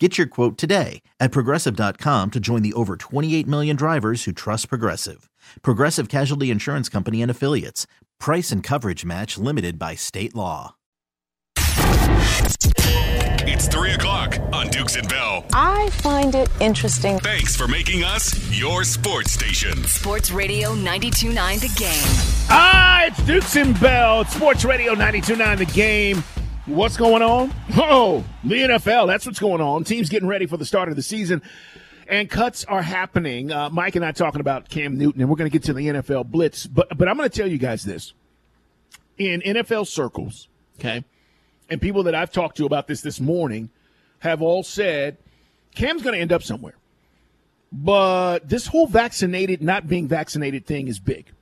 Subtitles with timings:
[0.00, 4.68] Get your quote today at progressive.com to join the over 28 million drivers who trust
[4.68, 5.28] Progressive.
[5.62, 7.84] Progressive Casualty Insurance Company and Affiliates.
[8.20, 10.76] Price and coverage match limited by state law.
[13.50, 15.44] It's 3 o'clock on Dukes and Bell.
[15.52, 17.18] I find it interesting.
[17.18, 19.82] Thanks for making us your sports station.
[19.84, 22.46] Sports Radio 92.9 The Game.
[22.50, 24.20] Ah, it's Dukes and Bell.
[24.20, 26.22] It's Sports Radio 92.9 The Game.
[26.68, 27.50] What's going on?
[27.78, 29.06] Oh, the NFL.
[29.06, 29.84] That's what's going on.
[29.84, 31.40] Teams getting ready for the start of the season.
[32.06, 33.50] And cuts are happening.
[33.50, 35.86] Uh, Mike and I talking about Cam Newton, and we're going to get to the
[35.86, 36.66] NFL blitz.
[36.66, 38.12] But but I'm going to tell you guys this:
[39.16, 41.04] in NFL circles, okay,
[41.70, 43.70] and people that I've talked to about this this morning
[44.18, 45.16] have all said
[45.74, 46.74] Cam's going to end up somewhere.
[47.72, 51.32] But this whole vaccinated, not being vaccinated thing is big.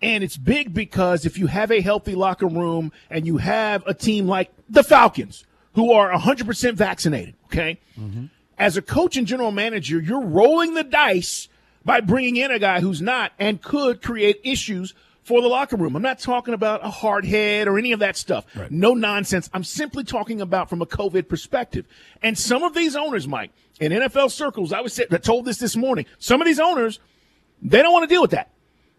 [0.00, 3.94] And it's big because if you have a healthy locker room and you have a
[3.94, 5.44] team like the Falcons,
[5.74, 7.80] who are 100% vaccinated, okay?
[7.98, 8.26] Mm-hmm.
[8.58, 11.48] As a coach and general manager, you're rolling the dice
[11.84, 15.94] by bringing in a guy who's not and could create issues for the locker room.
[15.94, 18.46] I'm not talking about a hard head or any of that stuff.
[18.56, 18.70] Right.
[18.70, 19.50] No nonsense.
[19.52, 21.86] I'm simply talking about from a COVID perspective.
[22.22, 26.06] And some of these owners, Mike, in NFL circles, I was told this this morning.
[26.18, 26.98] Some of these owners,
[27.60, 28.50] they don't want to deal with that.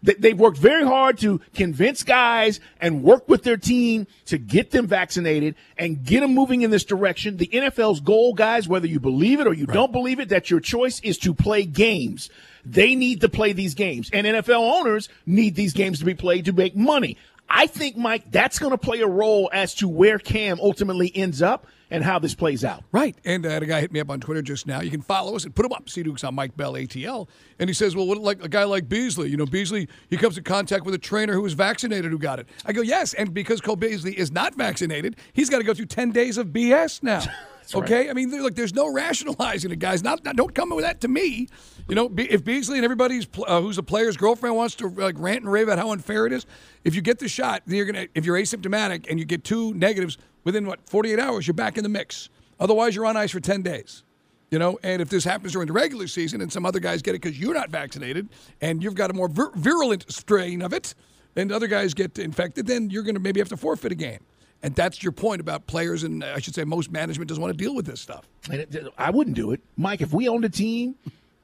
[0.01, 4.87] They've worked very hard to convince guys and work with their team to get them
[4.87, 7.35] vaccinated and get them moving in this direction.
[7.35, 9.73] The NFL's goal, guys, whether you believe it or you right.
[9.73, 12.29] don't believe it, that your choice is to play games.
[12.65, 14.09] They need to play these games.
[14.13, 17.17] And NFL owners need these games to be played to make money.
[17.49, 21.41] I think, Mike, that's going to play a role as to where Cam ultimately ends
[21.41, 22.83] up and how this plays out.
[22.91, 23.15] Right.
[23.25, 24.81] And uh, a guy hit me up on Twitter just now.
[24.81, 25.89] You can follow us and put him up.
[25.89, 27.27] See Dukes on Mike Bell ATL.
[27.59, 29.29] And he says, well, what like a guy like Beasley?
[29.29, 32.39] You know, Beasley, he comes in contact with a trainer who was vaccinated who got
[32.39, 32.47] it.
[32.65, 33.13] I go, yes.
[33.13, 36.47] And because Cole Beasley is not vaccinated, he's got to go through 10 days of
[36.47, 37.23] BS now.
[37.75, 38.01] okay?
[38.01, 38.09] Right.
[38.09, 40.03] I mean, look, there's no rationalizing it, guys.
[40.03, 41.47] Not, not, don't come with that to me.
[41.87, 45.41] You know, if Beasley and everybody's uh, who's a player's girlfriend wants to like rant
[45.41, 46.45] and rave about how unfair it is,
[46.83, 48.07] if you get the shot, then you're gonna.
[48.13, 51.83] If you're asymptomatic and you get two negatives within what 48 hours, you're back in
[51.83, 52.29] the mix.
[52.59, 54.03] Otherwise, you're on ice for 10 days.
[54.51, 57.11] You know, and if this happens during the regular season and some other guys get
[57.13, 58.27] it because you're not vaccinated
[58.61, 60.95] and you've got a more vir- virulent strain of it,
[61.35, 64.19] and other guys get infected, then you're going to maybe have to forfeit a game.
[64.61, 67.63] And that's your point about players, and I should say most management doesn't want to
[67.63, 68.27] deal with this stuff.
[68.51, 70.01] And it, I wouldn't do it, Mike.
[70.01, 70.95] If we owned a team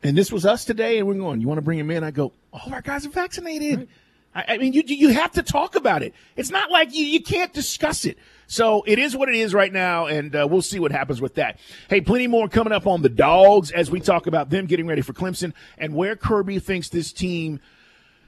[0.04, 2.04] and this was us today, and we're going, you want to bring him in?
[2.04, 3.80] I go, all of our guys are vaccinated.
[3.80, 3.90] Right.
[4.36, 6.14] I, I, mean, you you have to talk about it.
[6.36, 8.18] It's not like you, you can't discuss it.
[8.48, 11.36] So it is what it is right now, and uh, we'll see what happens with
[11.36, 11.58] that.
[11.90, 15.02] Hey, plenty more coming up on the dogs as we talk about them getting ready
[15.02, 17.60] for Clemson and where Kirby thinks this team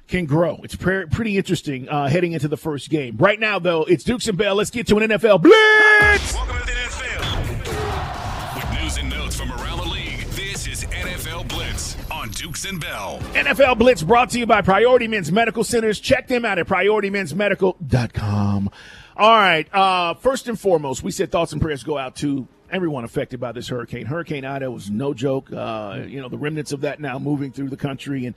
[0.07, 0.59] can grow.
[0.63, 3.17] It's pre- pretty interesting uh, heading into the first game.
[3.17, 4.55] Right now, though, it's Dukes and Bell.
[4.55, 6.33] Let's get to an NFL Blitz.
[6.33, 8.55] Welcome to the NFL.
[8.55, 12.79] With news and notes from around the league, this is NFL Blitz on Dukes and
[12.79, 13.19] Bell.
[13.33, 15.99] NFL Blitz brought to you by Priority Men's Medical Centers.
[15.99, 18.69] Check them out at PriorityMen'sMedical.com.
[19.17, 19.73] All right.
[19.73, 23.51] Uh, first and foremost, we said thoughts and prayers go out to everyone affected by
[23.51, 24.05] this hurricane.
[24.05, 25.51] Hurricane Ida was no joke.
[25.51, 28.25] Uh, you know, the remnants of that now moving through the country.
[28.25, 28.35] And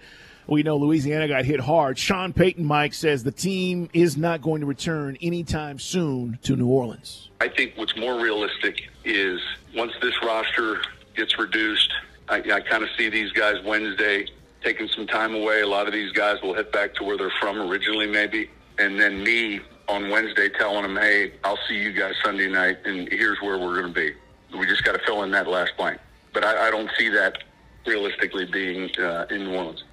[0.51, 1.97] we know Louisiana got hit hard.
[1.97, 6.67] Sean Payton, Mike, says the team is not going to return anytime soon to New
[6.67, 7.31] Orleans.
[7.41, 9.41] I think what's more realistic is
[9.75, 10.83] once this roster
[11.17, 11.93] gets reduced,
[12.29, 14.27] I, I kind of see these guys Wednesday
[14.63, 15.63] taking some time away.
[15.63, 18.51] A lot of these guys will head back to where they're from originally, maybe.
[18.79, 23.09] And then me on Wednesday telling them, hey, I'll see you guys Sunday night, and
[23.09, 24.15] here's where we're going to be.
[24.59, 26.01] We just got to fill in that last blank.
[26.33, 27.39] But I, I don't see that
[27.87, 29.85] realistically being uh, in New Orleans.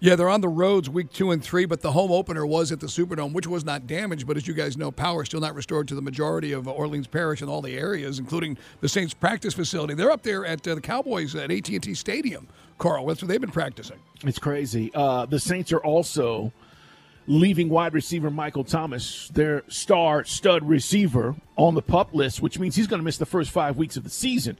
[0.00, 2.78] Yeah, they're on the roads week two and three, but the home opener was at
[2.78, 4.28] the Superdome, which was not damaged.
[4.28, 7.40] But as you guys know, power still not restored to the majority of Orleans Parish
[7.40, 9.94] and all the areas, including the Saints practice facility.
[9.94, 12.46] They're up there at uh, the Cowboys at AT&T Stadium.
[12.78, 13.98] Carl, that's where they've been practicing.
[14.24, 14.92] It's crazy.
[14.94, 16.52] Uh, the Saints are also
[17.26, 22.76] leaving wide receiver Michael Thomas, their star stud receiver, on the pup list, which means
[22.76, 24.56] he's going to miss the first five weeks of the season.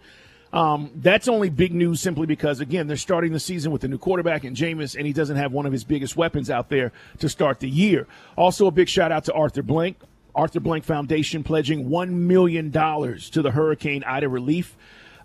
[0.53, 3.99] Um, that's only big news simply because, again, they're starting the season with a new
[3.99, 7.29] quarterback in Jameis, and he doesn't have one of his biggest weapons out there to
[7.29, 8.07] start the year.
[8.37, 9.99] Also, a big shout out to Arthur Blank.
[10.35, 14.77] Arthur Blank Foundation pledging $1 million to the Hurricane Ida relief.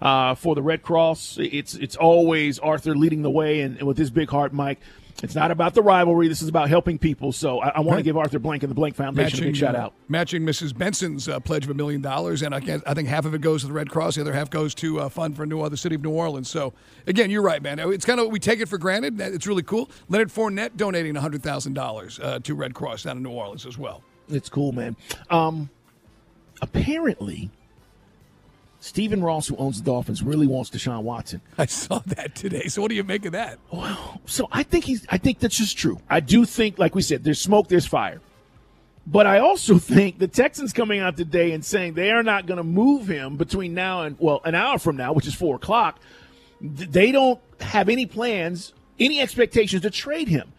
[0.04, 3.98] Uh, for the Red Cross, it's it's always Arthur leading the way, and, and with
[3.98, 4.82] his big heart, Mike,
[5.24, 6.28] it's not about the rivalry.
[6.28, 7.32] This is about helping people.
[7.32, 9.56] So I, I want to give Arthur Blank and the Blank Foundation matching, a big
[9.56, 9.94] shout out.
[10.10, 10.74] matching Mrs.
[10.74, 13.62] Benson's uh, pledge of a million dollars, and I, I, think half of it goes
[13.62, 15.78] to the Red Cross, the other half goes to uh, Fund for New uh, the
[15.78, 16.50] City of New Orleans.
[16.50, 16.74] So
[17.08, 17.80] again, you're right, man.
[17.80, 19.22] It's kind of we take it for granted.
[19.22, 19.90] It's really cool.
[20.10, 23.78] Leonard Fournette donating hundred thousand uh, dollars to Red Cross down in New Orleans as
[23.78, 24.04] well.
[24.28, 24.98] It's cool, man.
[25.30, 25.70] Um,
[26.62, 27.50] apparently,
[28.84, 31.40] Stephen Ross, who owns the Dolphins, really wants Deshaun Watson.
[31.58, 32.68] I saw that today.
[32.68, 33.58] So what do you make of that?
[33.72, 35.06] Well, so I think he's.
[35.08, 36.02] I think that's just true.
[36.10, 38.20] I do think, like we said, there's smoke, there's fire.
[39.08, 42.58] But I also think the Texans coming out today and saying they are not going
[42.58, 46.02] to move him between now and well, an hour from now, which is four o'clock.
[46.60, 50.52] They don't have any plans, any expectations to trade him.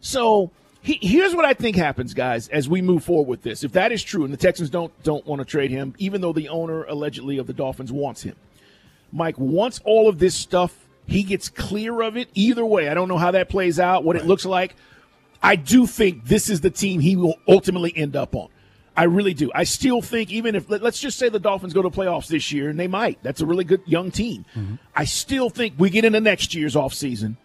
[0.00, 0.50] So
[0.82, 3.62] he, here's what I think happens, guys, as we move forward with this.
[3.64, 6.32] If that is true, and the Texans don't don't want to trade him, even though
[6.32, 8.36] the owner allegedly of the Dolphins wants him,
[9.12, 13.08] Mike, once all of this stuff he gets clear of it, either way, I don't
[13.08, 14.24] know how that plays out, what right.
[14.24, 14.74] it looks like.
[15.42, 18.48] I do think this is the team he will ultimately end up on.
[18.96, 19.50] I really do.
[19.54, 22.68] I still think, even if let's just say the Dolphins go to playoffs this year,
[22.68, 24.44] and they might, that's a really good young team.
[24.54, 24.74] Mm-hmm.
[24.94, 27.36] I still think we get into next year's offseason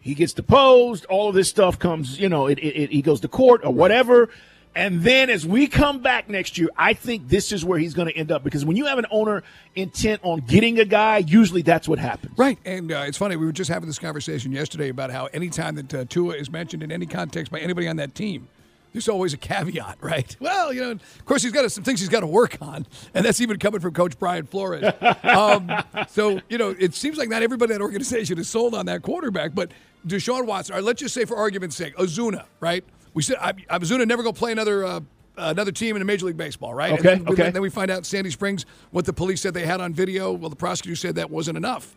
[0.00, 1.04] he gets deposed.
[1.06, 3.72] All of this stuff comes, you know, it, it, it, he goes to court or
[3.72, 4.30] whatever.
[4.74, 8.06] And then as we come back next year, I think this is where he's going
[8.06, 9.42] to end up because when you have an owner
[9.74, 12.38] intent on getting a guy, usually that's what happens.
[12.38, 12.56] Right.
[12.64, 15.92] And uh, it's funny, we were just having this conversation yesterday about how anytime that
[15.92, 18.48] uh, Tua is mentioned in any context by anybody on that team,
[18.92, 20.36] there's always a caveat, right?
[20.40, 23.24] Well, you know, of course, he's got some things he's got to work on, and
[23.24, 24.84] that's even coming from Coach Brian Flores.
[25.22, 25.70] um,
[26.08, 29.02] so, you know, it seems like not everybody in that organization is sold on that
[29.02, 29.70] quarterback, but
[30.06, 32.84] Deshaun Watson, let's just say for argument's sake, Ozuna, right?
[33.14, 35.00] We said I, Ozuna never going to play another uh,
[35.36, 36.92] another team in a Major League Baseball, right?
[36.92, 37.50] Okay, and then, okay.
[37.50, 40.32] then we find out Sandy Springs what the police said they had on video.
[40.32, 41.94] Well, the prosecutor said that wasn't enough,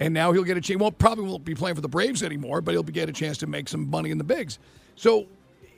[0.00, 0.80] and now he'll get a chance.
[0.80, 3.46] Well, probably won't be playing for the Braves anymore, but he'll get a chance to
[3.46, 4.58] make some money in the bigs.
[4.96, 5.26] So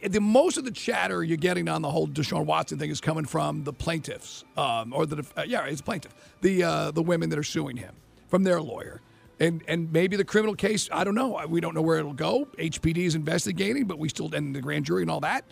[0.02, 3.24] the most of the chatter you're getting on the whole Deshaun Watson thing is coming
[3.24, 7.38] from the plaintiffs, um, or the uh, yeah, it's plaintiff, the uh, the women that
[7.38, 7.94] are suing him
[8.28, 9.00] from their lawyer,
[9.40, 10.88] and and maybe the criminal case.
[10.92, 11.44] I don't know.
[11.48, 12.46] We don't know where it'll go.
[12.58, 15.44] HPD is investigating, but we still and the grand jury and all that.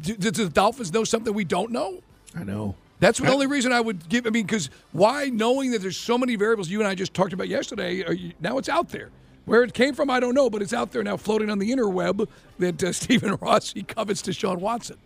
[0.00, 2.00] Do, do the Dolphins know something we don't know?
[2.36, 2.74] I know.
[3.00, 4.26] That's the only reason I would give.
[4.26, 7.32] I mean, because why, knowing that there's so many variables you and I just talked
[7.32, 9.10] about yesterday, you, now it's out there.
[9.48, 11.70] Where it came from, I don't know, but it's out there now floating on the
[11.70, 12.28] interweb
[12.58, 14.98] that uh, Stephen Rossi covets Deshaun Watson.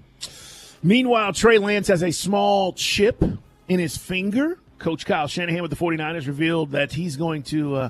[0.82, 3.22] Meanwhile, Trey Lance has a small chip
[3.69, 4.58] in his finger.
[4.81, 7.77] Coach Kyle Shanahan with the 49ers revealed that he's going to.
[7.77, 7.89] Uh,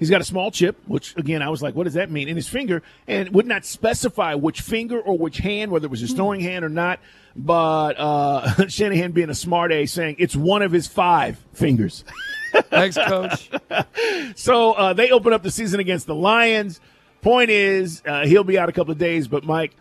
[0.00, 2.28] he's got a small chip, which again I was like, what does that mean?
[2.28, 6.00] In his finger, and would not specify which finger or which hand, whether it was
[6.00, 6.16] his hmm.
[6.16, 6.98] throwing hand or not.
[7.36, 12.04] But uh, Shanahan, being a smart A, saying it's one of his five fingers.
[12.52, 13.50] Thanks, coach.
[14.36, 16.80] so uh, they open up the season against the Lions.
[17.20, 19.74] Point is, uh, he'll be out a couple of days, but Mike,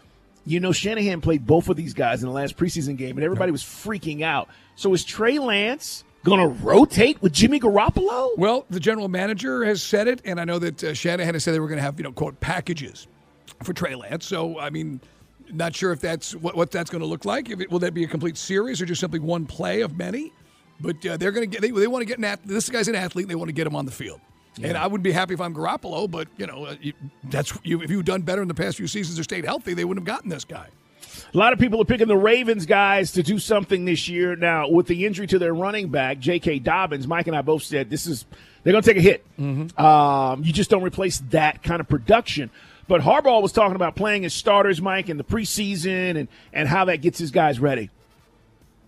[0.46, 3.52] you know, Shanahan played both of these guys in the last preseason game, and everybody
[3.52, 4.50] was freaking out.
[4.76, 8.38] So is Trey Lance going to rotate with Jimmy Garoppolo?
[8.38, 11.54] Well, the general manager has said it, and I know that uh, Shanahan has said
[11.54, 13.08] they were going to have, you know, quote, packages
[13.64, 14.26] for Trey Lance.
[14.26, 15.02] So, I mean,
[15.52, 17.50] not sure if that's what, what that's going to look like.
[17.50, 20.32] If it, will that be a complete series or just simply one play of many?
[20.82, 21.62] But uh, they're going to get.
[21.62, 22.48] They, they want to get an athlete.
[22.50, 23.26] This guy's an athlete.
[23.26, 24.20] and They want to get him on the field.
[24.58, 24.70] Yeah.
[24.70, 26.76] And I would be happy if I'm Garoppolo, but you know, uh,
[27.24, 29.86] that's you, if you've done better in the past few seasons or stayed healthy, they
[29.86, 30.68] wouldn't have gotten this guy.
[31.34, 34.36] A lot of people are picking the Ravens guys to do something this year.
[34.36, 36.60] Now, with the injury to their running back, J.K.
[36.60, 38.26] Dobbins, Mike and I both said this is
[38.64, 39.26] they're going to take a hit.
[39.40, 39.82] Mm-hmm.
[39.82, 42.50] Um, you just don't replace that kind of production.
[42.88, 46.86] But Harbaugh was talking about playing his starters, Mike, in the preseason and and how
[46.86, 47.90] that gets his guys ready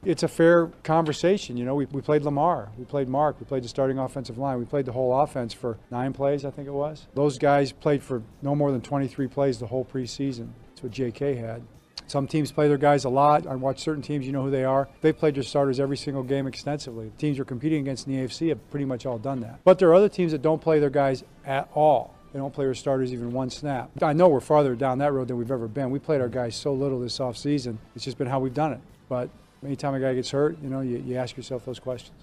[0.06, 1.58] it's a fair conversation.
[1.58, 4.60] You know, we, we played Lamar, we played Mark, we played the starting offensive line,
[4.60, 7.08] we played the whole offense for nine plays, I think it was.
[7.14, 10.50] Those guys played for no more than 23 plays the whole preseason.
[10.70, 11.36] That's what J.K.
[11.36, 11.64] had.
[12.08, 13.48] Some teams play their guys a lot.
[13.48, 14.90] I watch certain teams, you know who they are.
[15.02, 17.10] They've played their starters every single game extensively.
[17.10, 19.62] The teams you're competing against in the AFC have pretty much all done that.
[19.64, 22.14] But there are other teams that don't play their guys at all.
[22.34, 23.92] They don't play their starters even one snap.
[24.02, 25.92] I know we're farther down that road than we've ever been.
[25.92, 27.78] We played our guys so little this offseason.
[27.96, 28.82] It's just been how we've done it.
[29.08, 29.30] But
[29.66, 32.18] anytime a guy gets hurt, you know, you, you ask yourself those questions.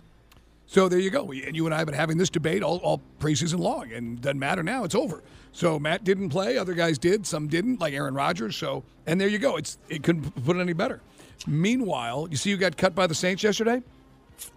[0.66, 1.32] So there you go.
[1.32, 4.38] And you and I have been having this debate all, all preseason long, and doesn't
[4.38, 4.84] matter now.
[4.84, 5.20] It's over.
[5.50, 6.56] So Matt didn't play.
[6.58, 7.26] Other guys did.
[7.26, 8.56] Some didn't, like Aaron Rodgers.
[8.56, 9.56] So and there you go.
[9.56, 11.00] It's it couldn't put it any better.
[11.46, 13.82] Meanwhile, you see who got cut by the Saints yesterday?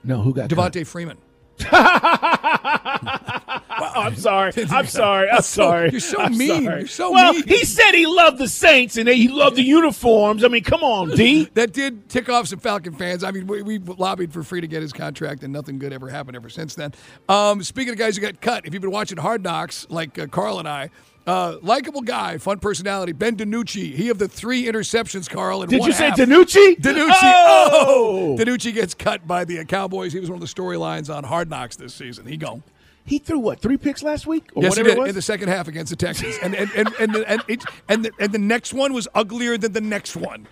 [0.03, 1.17] No, who got Devonta Freeman.
[3.95, 4.51] I'm sorry.
[4.69, 5.29] I'm sorry.
[5.29, 5.91] I'm sorry.
[5.91, 6.63] You're so I'm mean.
[6.63, 6.79] sorry.
[6.79, 7.47] You're so well, mean.
[7.47, 10.43] he said he loved the Saints and he loved the uniforms.
[10.43, 11.45] I mean, come on, D.
[11.53, 13.23] that did tick off some Falcon fans.
[13.23, 16.09] I mean, we, we lobbied for free to get his contract, and nothing good ever
[16.09, 16.93] happened ever since then.
[17.29, 20.27] Um, speaking of guys who got cut, if you've been watching Hard Knocks, like uh,
[20.27, 20.89] Carl and I,
[21.25, 23.93] uh, likable guy, fun personality, Ben DiNucci.
[23.93, 25.63] He of the three interceptions, Carl.
[25.63, 26.17] In Did you say half.
[26.17, 26.75] DiNucci?
[26.81, 27.09] DiNucci.
[27.11, 27.69] Oh!
[27.71, 28.37] Oh!
[28.37, 30.11] DiNucci gets cut by the uh, Cowboys.
[30.11, 32.25] He was one of the storylines on Hard Knocks this season.
[32.25, 32.63] He gone.
[33.05, 35.09] He threw what three picks last week or yes, he whatever did it was.
[35.09, 38.05] in the second half against the Texans, and and and and the, and, it, and,
[38.05, 40.47] the, and the next one was uglier than the next one.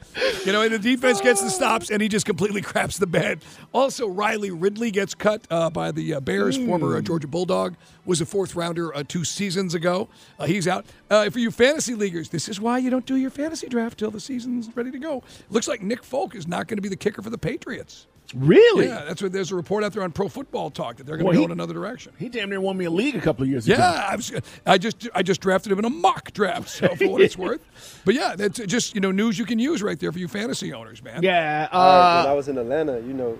[0.45, 3.43] You know, and the defense gets the stops, and he just completely craps the bed.
[3.73, 6.57] Also, Riley Ridley gets cut uh, by the uh, Bears.
[6.57, 10.09] Former uh, Georgia Bulldog was a fourth rounder uh, two seasons ago.
[10.37, 10.85] Uh, he's out.
[11.09, 14.11] Uh, for you fantasy leaguers, this is why you don't do your fantasy draft till
[14.11, 15.23] the season's ready to go.
[15.49, 18.07] Looks like Nick Folk is not going to be the kicker for the Patriots.
[18.35, 18.87] Really?
[18.87, 21.25] Yeah, that's what there's a report out there on Pro Football Talk that they're going
[21.27, 22.13] Well, to go in another direction.
[22.17, 23.75] He damn near won me a league a couple of years ago.
[23.77, 24.31] Yeah, I, was,
[24.65, 28.01] I just I just drafted him in a mock draft, so for what it's worth.
[28.05, 30.73] But yeah, that's just you know news you can use right there for you fantasy
[30.73, 31.23] owners, man.
[31.23, 31.67] Yeah.
[31.71, 33.37] All right, when I Uh, was in Atlanta, you know,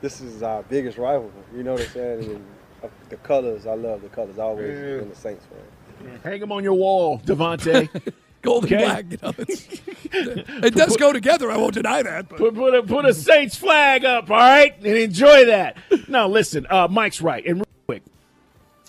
[0.00, 1.30] this is our biggest rival.
[1.54, 2.24] You know what I'm saying?
[2.24, 2.44] And
[2.82, 4.38] uh, the colors, I love the colors.
[4.38, 6.20] I always been the Saints fan.
[6.24, 7.88] hang them on your wall, Devonta.
[8.42, 9.04] Gold and black.
[9.10, 9.32] You know,
[10.66, 11.50] it does go together.
[11.50, 12.28] I won't deny that.
[12.28, 15.76] But put, put a put a Saints flag up, all right, and enjoy that.
[16.08, 18.02] Now, listen, uh, Mike's right, and real quick.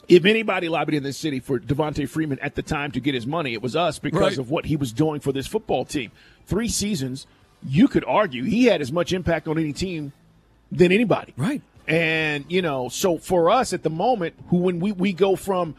[0.08, 3.26] If anybody lobbied in this city for Devonta Freeman at the time to get his
[3.28, 4.38] money, it was us because Right.
[4.38, 6.12] of what he was doing for this football team.
[6.46, 7.28] Three seasons,
[7.66, 10.12] you could argue he had as much impact on any team
[10.72, 11.34] than anybody.
[11.38, 11.62] right.
[11.88, 15.76] And you know, so for us at the moment, who when we we go from,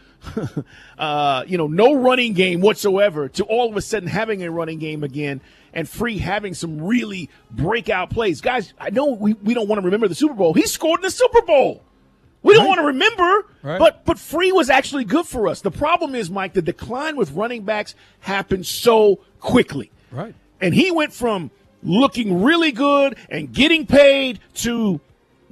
[0.98, 4.78] uh, you know, no running game whatsoever to all of a sudden having a running
[4.78, 5.40] game again,
[5.72, 8.74] and free having some really breakout plays, guys.
[8.78, 10.54] I know we, we don't want to remember the Super Bowl.
[10.54, 11.82] He scored in the Super Bowl.
[12.42, 13.78] We don't want to remember, Right.
[13.78, 15.60] but but free was actually good for us.
[15.60, 19.92] The problem is, Mike, the decline with running backs happened so quickly.
[20.10, 20.34] Right.
[20.60, 21.52] And he went from
[21.84, 25.00] looking really good and getting paid to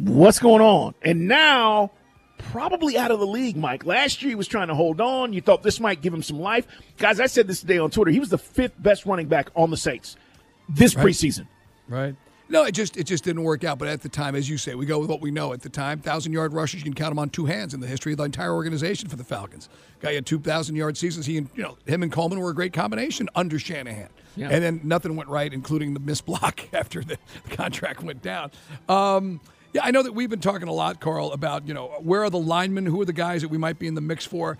[0.08, 0.94] what's going on.
[1.02, 1.92] And now,
[2.38, 3.84] probably out of the league, Mike.
[3.84, 5.32] Last year he was trying to hold on.
[5.32, 6.66] You thought this might give him some life.
[6.98, 8.10] Guys, I said this today on Twitter.
[8.10, 10.16] He was the fifth best running back on the Saints
[10.68, 11.46] this preseason.
[11.88, 12.14] Right.
[12.48, 13.78] No, it just it just didn't work out.
[13.78, 15.68] But at the time, as you say, we go with what we know at the
[15.68, 16.00] time.
[16.00, 18.24] Thousand yard rushers, you can count them on two hands in the history of the
[18.24, 19.68] entire organization for the Falcons.
[20.00, 21.26] Guy had two thousand yard seasons.
[21.26, 24.08] He and you know him and Coleman were a great combination under Shanahan.
[24.34, 24.48] Yeah.
[24.48, 28.50] And then nothing went right, including the missed block after the, the contract went down.
[28.88, 29.40] Um,
[29.72, 32.30] yeah, I know that we've been talking a lot, Carl, about you know where are
[32.30, 34.58] the linemen, who are the guys that we might be in the mix for.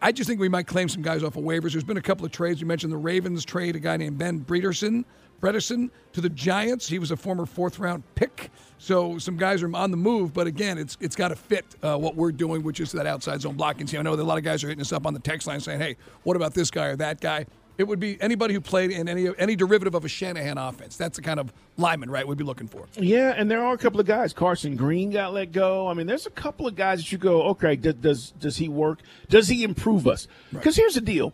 [0.00, 1.72] I just think we might claim some guys off of waivers.
[1.72, 2.60] There's been a couple of trades.
[2.60, 5.04] You mentioned the Ravens trade a guy named Ben Breederson,
[5.40, 6.88] Bredeson to the Giants.
[6.88, 8.50] He was a former fourth round pick.
[8.78, 11.96] So some guys are on the move, but again, it's it's got to fit uh,
[11.96, 13.86] what we're doing, which is that outside zone blocking.
[13.86, 15.46] See, I know that a lot of guys are hitting us up on the text
[15.46, 17.46] line saying, "Hey, what about this guy or that guy?"
[17.78, 20.96] It would be anybody who played in any any derivative of a Shanahan offense.
[20.96, 22.26] That's the kind of lineman, right?
[22.26, 22.86] We'd be looking for.
[22.94, 24.32] Yeah, and there are a couple of guys.
[24.32, 25.88] Carson Green got let go.
[25.88, 28.68] I mean, there's a couple of guys that you go, okay, does does, does he
[28.68, 29.00] work?
[29.28, 30.28] Does he improve us?
[30.52, 31.32] Because here's the deal: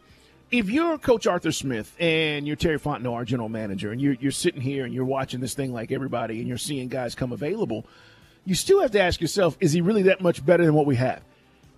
[0.50, 4.33] if you're Coach Arthur Smith and you're Terry Fontenot, our general manager, and you're you're
[4.33, 7.85] sitting here and you're watching this thing like everybody, and you're seeing guys come available,
[8.45, 10.97] you still have to ask yourself, is he really that much better than what we
[10.97, 11.23] have?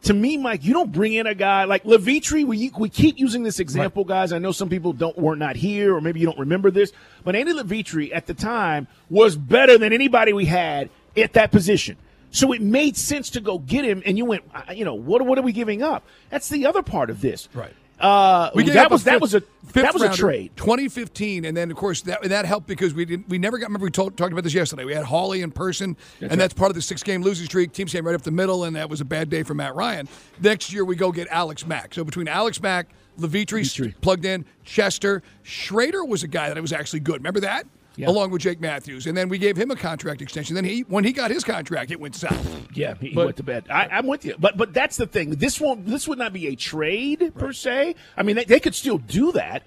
[0.05, 2.45] To me, Mike, you don't bring in a guy like Levitre.
[2.47, 4.33] We we keep using this example, guys.
[4.33, 6.93] I know some people don't were not here, or maybe you don't remember this,
[7.23, 11.97] but Andy Levitre at the time was better than anybody we had at that position.
[12.31, 15.37] So it made sense to go get him, and you went, you know, what what
[15.39, 16.05] are we giving up?
[16.31, 17.75] That's the other part of this, Right.
[18.01, 20.53] Uh, We gave that up was that was a fifth that was a trade.
[20.57, 23.67] 2015, and then of course that that helped because we didn't we never got.
[23.67, 24.85] Remember we told, talked about this yesterday.
[24.85, 27.73] We had Hawley in person, and that's part of the six game losing streak.
[27.73, 30.09] Teams came right up the middle, and that was a bad day for Matt Ryan.
[30.41, 31.95] Next year we go get Alex Mack.
[31.95, 32.89] So between Alex Mack,
[33.19, 33.95] Levitre Levitre.
[34.01, 37.17] plugged in, Chester, Schraeder was a guy that was actually good.
[37.17, 37.67] Remember that?
[37.97, 38.09] Yeah.
[38.09, 40.55] Along with Jake Matthews, and then we gave him a contract extension.
[40.55, 42.69] Then he, when he got his contract, it went south.
[42.73, 43.65] Yeah, he But- went to bed.
[43.69, 45.31] I, I'm with you, but but that's the thing.
[45.31, 45.85] This won't.
[45.87, 47.97] This would not be a trade per se.
[48.17, 49.65] I mean, they, they could still do that,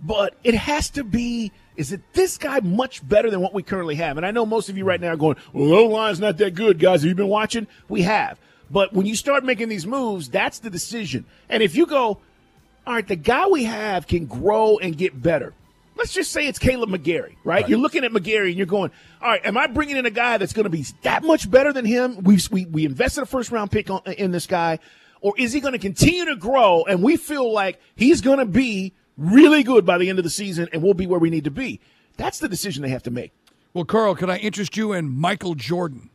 [0.00, 1.52] but it has to be.
[1.76, 4.16] Is it this guy much better than what we currently have?
[4.16, 6.54] And I know most of you right now are going, "Well, O line's not that
[6.54, 7.66] good, guys." Have you been watching?
[7.90, 8.38] We have,
[8.70, 11.26] but when you start making these moves, that's the decision.
[11.50, 12.18] And if you go,
[12.86, 15.52] all right, the guy we have can grow and get better.
[15.96, 17.36] Let's just say it's Kaleb McGary, right?
[17.44, 17.68] right?
[17.68, 20.36] You're looking at McGarry and you're going, all right, am I bringing in a guy
[20.36, 22.22] that's going to be that much better than him?
[22.22, 24.78] We we we invested a first round pick on, in this guy,
[25.20, 28.46] or is he going to continue to grow and we feel like he's going to
[28.46, 31.44] be really good by the end of the season and we'll be where we need
[31.44, 31.80] to be?
[32.18, 33.32] That's the decision they have to make.
[33.72, 36.10] Well, Carl, can I interest you in Michael Jordan?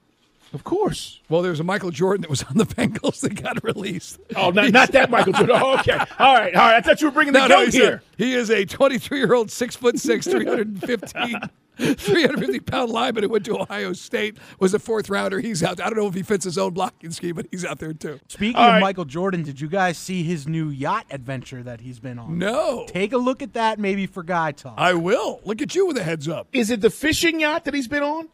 [0.54, 1.22] Of course.
[1.30, 4.20] Well, there's a Michael Jordan that was on the Bengals that got released.
[4.36, 5.58] Oh, not, not that Michael Jordan.
[5.60, 5.98] Oh, okay.
[6.20, 6.54] All right.
[6.56, 6.76] All right.
[6.76, 8.04] I thought you were bringing the no, goat no, here.
[8.20, 11.40] A, he is a 23 year old, six foot six, 315.
[11.78, 15.40] 350 pound lineman who went to Ohio State was a fourth rounder.
[15.40, 15.80] He's out.
[15.80, 18.20] I don't know if he fits his own blocking scheme, but he's out there too.
[18.28, 18.82] Speaking All of right.
[18.82, 22.38] Michael Jordan, did you guys see his new yacht adventure that he's been on?
[22.38, 22.86] No.
[22.88, 24.76] Take a look at that, maybe for guy talk.
[24.78, 25.42] I will.
[25.44, 26.48] Look at you with a heads up.
[26.54, 28.30] Is it the fishing yacht that he's been on?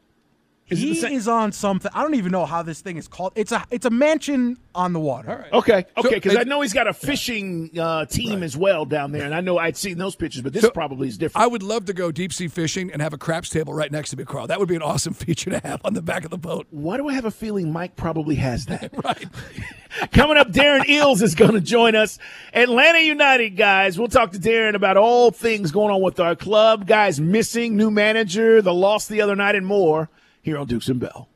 [0.69, 1.89] Is he is on something.
[1.93, 3.31] I don't even know how this thing is called.
[3.35, 5.29] It's a it's a mansion on the water.
[5.29, 5.53] All right.
[5.53, 5.85] Okay.
[5.95, 6.15] Okay.
[6.15, 8.43] Because so, I know he's got a fishing uh, team right.
[8.43, 11.07] as well down there, and I know I'd seen those pictures, but this so, probably
[11.07, 11.41] is different.
[11.41, 14.09] I would love to go deep sea fishing and have a craps table right next
[14.09, 14.47] to me, Carl.
[14.47, 16.67] That would be an awesome feature to have on the back of the boat.
[16.71, 18.91] Why do I have a feeling Mike probably has that?
[19.05, 19.25] right.
[20.11, 22.19] Coming up, Darren Eales is going to join us.
[22.53, 23.97] Atlanta United guys.
[23.97, 26.87] We'll talk to Darren about all things going on with our club.
[26.87, 30.09] Guys missing, new manager, the loss the other night, and more
[30.47, 31.27] here on Dukes and Bell.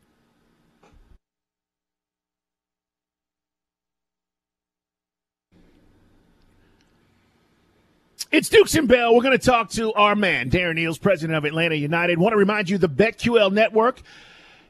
[8.31, 9.13] It's Dukes and Bell.
[9.13, 12.19] We're going to talk to our man, Darren Eales, president of Atlanta United.
[12.19, 14.01] Want to remind you the BetQL network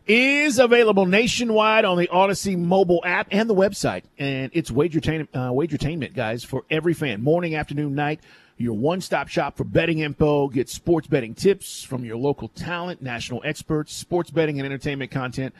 [0.08, 4.06] is available nationwide on the Audacy mobile app and the website.
[4.18, 7.22] And it's wagertainment, uh, wagertainment, guys, for every fan.
[7.22, 8.22] Morning, afternoon, night.
[8.62, 10.48] Your one stop shop for betting info.
[10.48, 15.56] Get sports betting tips from your local talent, national experts, sports betting and entertainment content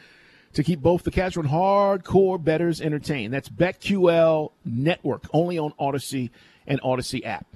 [0.54, 3.34] to keep both the casual and hardcore betters entertained.
[3.34, 6.30] That's BetQL Network, only on Audacy
[6.68, 7.48] and Audacy app.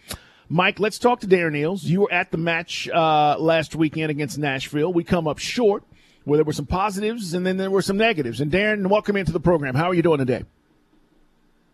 [0.49, 1.83] Mike, let's talk to Darren Eales.
[1.83, 4.91] You were at the match uh, last weekend against Nashville.
[4.93, 5.83] We come up short,
[6.23, 8.41] where there were some positives and then there were some negatives.
[8.41, 9.75] And Darren, welcome into the program.
[9.75, 10.43] How are you doing today?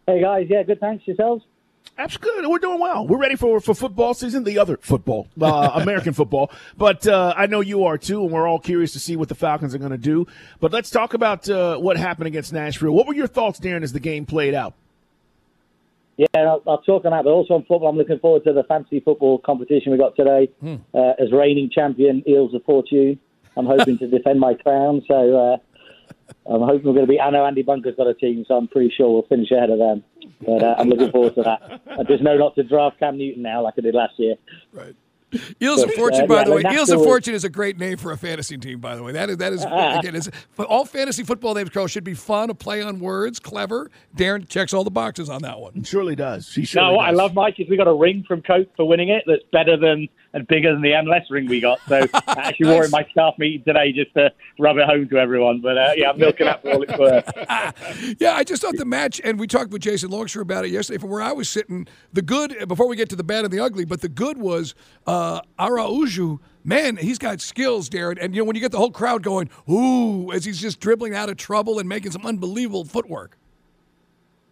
[0.08, 0.80] Hey guys, yeah, good.
[0.80, 1.46] Thanks yourselves.
[2.02, 2.48] That's good.
[2.48, 3.06] We're doing well.
[3.06, 6.50] We're ready for for football season, the other football, uh, American football.
[6.76, 9.36] But uh, I know you are too, and we're all curious to see what the
[9.36, 10.26] Falcons are going to do.
[10.60, 12.92] But let's talk about uh, what happened against Nashville.
[12.92, 14.74] What were your thoughts, Darren, as the game played out?
[16.18, 17.90] Yeah, I'll, I'll, talk on that, but also on football.
[17.90, 20.50] I'm looking forward to the fantasy football competition we got today.
[20.60, 20.78] Hmm.
[20.96, 23.20] Uh, as reigning champion, Eels of Fortune,
[23.56, 25.04] I'm hoping to defend my crown.
[25.08, 25.58] So uh,
[26.46, 27.20] I'm hoping we're going to be.
[27.20, 29.78] I know Andy Bunker's got a team, so I'm pretty sure we'll finish ahead of
[29.78, 30.04] them.
[30.46, 31.82] But uh, I'm looking forward to that.
[32.00, 34.36] I just know not to draft Cam Newton now like I did last year.
[34.74, 34.96] Right.
[35.62, 36.64] Eels of Fortune, uh, by yeah, the way.
[36.74, 39.14] Eels of Fortune is a great name for a fantasy team, by the way.
[39.14, 39.64] That is that is
[40.00, 40.16] again.
[40.16, 43.90] Is, all fantasy football names, Carl, should be fun, a play on words, clever.
[44.16, 45.74] Darren checks all the boxes on that one.
[45.74, 46.54] He surely does.
[46.54, 46.98] He surely no, does.
[46.98, 49.24] what I love, Mike, is we got a ring from Coke for winning it.
[49.26, 51.80] That's better than and bigger than the MLS ring we got.
[51.88, 52.74] So I actually nice.
[52.74, 55.62] wore it in my staff meeting today just to rub it home to everyone.
[55.62, 58.16] But uh, yeah, I'm milking that for all it's worth.
[58.20, 61.00] yeah, I just thought the match, and we talked with Jason Longshore about it yesterday.
[61.00, 63.60] From where I was sitting, the good before we get to the bad and the
[63.60, 64.76] ugly, but the good was
[65.08, 68.18] uh, Araujo man, he's got skills, Darren.
[68.22, 71.16] And you know, when you get the whole crowd going, ooh, as he's just dribbling
[71.16, 73.38] out of trouble and making some unbelievable footwork.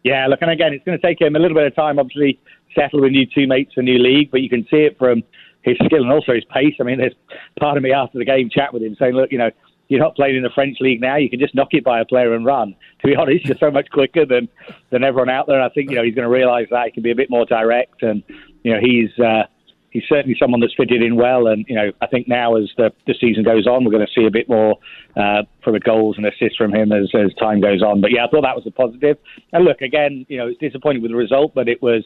[0.03, 2.39] Yeah, look, and again, it's going to take him a little bit of time, obviously,
[2.73, 5.23] settle with new teammates, a new league, but you can see it from
[5.61, 6.75] his skill and also his pace.
[6.79, 7.15] I mean, there's
[7.59, 9.51] part of me after the game chat with him saying, look, you know,
[9.89, 11.17] you're not playing in the French league now.
[11.17, 12.75] You can just knock it by a player and run.
[13.01, 14.47] To be honest, you're so much quicker than
[14.91, 15.59] than everyone out there.
[15.59, 17.29] And I think you know he's going to realise that he can be a bit
[17.29, 18.23] more direct, and
[18.63, 19.43] you know he's uh,
[19.91, 21.47] he's certainly someone that's fitted in well.
[21.47, 24.13] And you know, I think now as the, the season goes on, we're going to
[24.13, 24.77] see a bit more
[25.15, 28.01] uh, from the goals and assists from him as, as time goes on.
[28.01, 29.17] But yeah, I thought that was a positive.
[29.53, 32.03] And look, again, you know, it's disappointing with the result, but it was,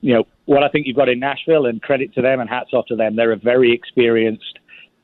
[0.00, 2.70] you know, what I think you've got in Nashville, and credit to them and hats
[2.72, 3.16] off to them.
[3.16, 4.58] They're a very experienced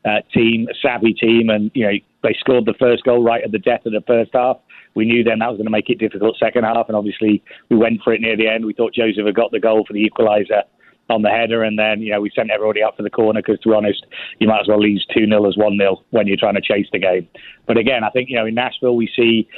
[0.04, 1.92] uh, team, a savvy team, and you know,
[2.22, 4.58] they scored the first goal right at the death of the first half.
[4.94, 7.76] We knew then that was going to make it difficult second half, and obviously we
[7.76, 8.64] went for it near the end.
[8.64, 10.62] We thought Joseph had got the goal for the equaliser
[11.10, 13.60] on the header, and then you know we sent everybody up for the corner because,
[13.60, 14.04] to be honest,
[14.38, 16.86] you might as well lose two 0 as one 0 when you're trying to chase
[16.92, 17.28] the game.
[17.66, 19.48] But again, I think you know in Nashville we see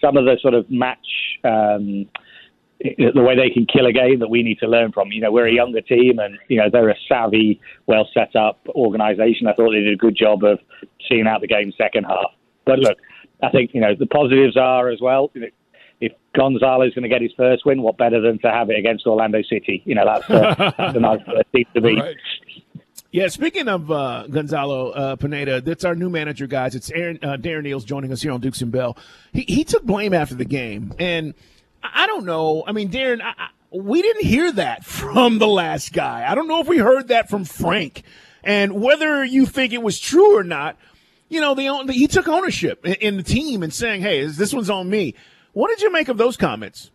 [0.00, 1.06] some of the sort of match.
[1.44, 2.06] Um,
[2.80, 5.12] the way they can kill a game that we need to learn from.
[5.12, 8.58] You know, we're a younger team, and you know they're a savvy, well set up
[8.70, 9.46] organisation.
[9.46, 10.58] I thought they did a good job of
[11.06, 12.32] seeing out the game second half.
[12.64, 12.96] But look,
[13.42, 15.30] I think you know the positives are as well.
[16.00, 19.06] If Gonzalo's going to get his first win, what better than to have it against
[19.06, 19.82] Orlando City?
[19.84, 21.80] You know, that's, uh, that's a nice uh, team to.
[21.80, 22.16] Right.
[23.12, 26.76] Yeah, speaking of uh, Gonzalo uh, Pineda, that's our new manager, guys.
[26.76, 28.96] It's Aaron, uh, Darren Eales joining us here on Dukes and Bell.
[29.32, 31.34] He, he took blame after the game, and
[31.82, 32.62] I don't know.
[32.68, 36.24] I mean, Darren, I, I, we didn't hear that from the last guy.
[36.30, 38.04] I don't know if we heard that from Frank,
[38.44, 40.76] and whether you think it was true or not.
[41.28, 44.70] You know, the, he took ownership in, in the team and saying, "Hey, this one's
[44.70, 45.14] on me."
[45.52, 46.90] What did you make of those comments?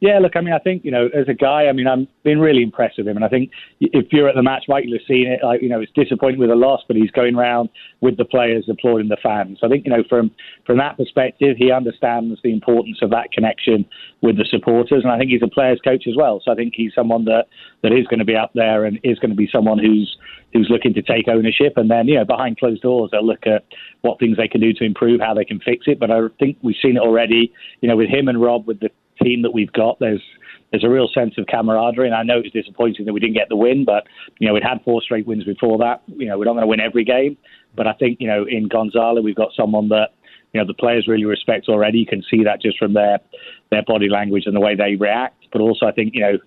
[0.00, 2.38] Yeah, look, I mean, I think, you know, as a guy, I mean, I've been
[2.38, 3.16] really impressed with him.
[3.16, 3.50] And I think
[3.80, 5.40] if you're at the match, Mike, you'll have seen it.
[5.42, 7.68] Like, you know, it's disappointing with a loss, but he's going around
[8.00, 9.58] with the players applauding the fans.
[9.60, 10.30] So I think, you know, from,
[10.64, 13.84] from that perspective, he understands the importance of that connection
[14.22, 15.02] with the supporters.
[15.02, 16.40] And I think he's a player's coach as well.
[16.44, 17.46] So I think he's someone that,
[17.82, 20.16] that is going to be up there and is going to be someone who's,
[20.52, 21.74] who's looking to take ownership.
[21.76, 23.64] And then, you know, behind closed doors, they'll look at
[24.00, 25.98] what things they can do to improve, how they can fix it.
[25.98, 28.90] But I think we've seen it already, you know, with him and Rob, with the
[29.22, 29.98] team that we've got.
[29.98, 30.22] There's
[30.70, 33.48] there's a real sense of camaraderie, and I know it's disappointing that we didn't get
[33.48, 34.06] the win, but
[34.38, 36.02] you know we'd had four straight wins before that.
[36.06, 37.36] You know we're not going to win every game,
[37.74, 40.10] but I think you know in Gonzalo we've got someone that
[40.52, 41.98] you know the players really respect already.
[41.98, 43.18] You can see that just from their
[43.70, 45.46] their body language and the way they react.
[45.52, 46.38] But also I think you know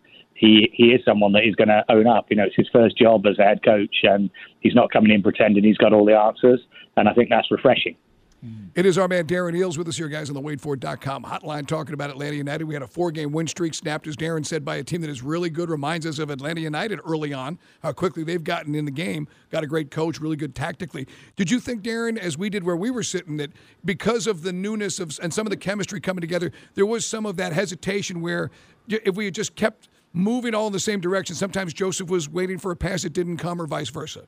[0.41, 2.25] he he is someone that is going to own up.
[2.31, 5.21] You know, it's his first job as a head coach, and he's not coming in
[5.21, 6.59] pretending he's got all the answers.
[6.97, 7.95] And I think that's refreshing.
[8.43, 8.71] Mm.
[8.73, 11.93] It is our man Darren Eales with us here, guys, on the WadeFord.com hotline talking
[11.93, 12.63] about Atlanta United.
[12.65, 15.11] We had a four game win streak snapped, as Darren said, by a team that
[15.11, 15.69] is really good.
[15.69, 19.27] Reminds us of Atlanta United early on, how quickly they've gotten in the game.
[19.51, 21.07] Got a great coach, really good tactically.
[21.35, 23.51] Did you think, Darren, as we did where we were sitting, that
[23.85, 27.27] because of the newness of and some of the chemistry coming together, there was some
[27.27, 28.49] of that hesitation where
[28.87, 32.57] if we had just kept moving all in the same direction, sometimes Joseph was waiting
[32.57, 34.25] for a pass that didn't come or vice versa?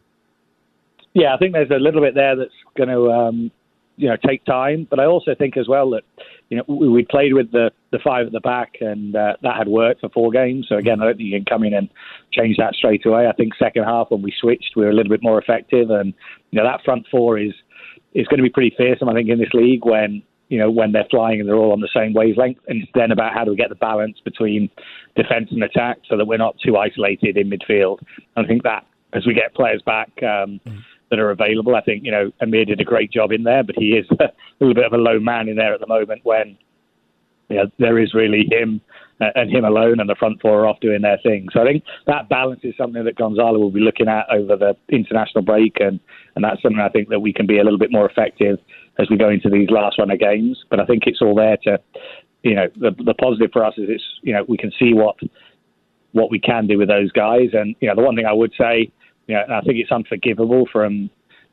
[1.13, 3.11] Yeah, I think there's a little bit there that's going to.
[3.11, 3.51] Um
[3.95, 4.87] you know take time.
[4.89, 6.03] But I also think as well that
[6.49, 9.67] you know we, played with the the five at the back, and uh, that had
[9.67, 10.65] worked for four games.
[10.69, 11.89] So again, I don't think you can come in and
[12.31, 13.27] change that straight away.
[13.27, 16.13] I think second half when we switched, we were a little bit more effective, and
[16.51, 17.53] you know that front four is
[18.13, 19.09] is going to be pretty fearsome.
[19.09, 21.79] I think in this league when you know, when they're flying and they're all on
[21.79, 22.59] the same wavelength.
[22.67, 24.69] And it's then about how do we get the balance between
[25.15, 27.97] defence and attack so that we're not too isolated in midfield.
[28.35, 31.75] And I think that as we get players back, um, mm that are available.
[31.75, 34.31] I think you know Amir did a great job in there, but he is a
[34.59, 36.57] little bit of a low man in there at the moment when
[37.49, 38.81] you know, there is really him
[39.21, 41.49] uh, and him alone, and the front four are off doing their thing.
[41.53, 44.75] So I think that balance is something that Gonzalo will be looking at over the
[44.89, 45.99] international break, and
[46.35, 48.57] and that's something I think that we can be a little bit more effective
[48.99, 50.57] as we go into these last run of games.
[50.69, 51.79] But I think it's all there to,
[52.43, 55.17] you know, the the positive for us is it's you know we can see what
[56.11, 58.53] what we can do with those guys, and you know the one thing I would
[58.57, 58.91] say
[59.27, 61.09] you know, I think it's unforgivable from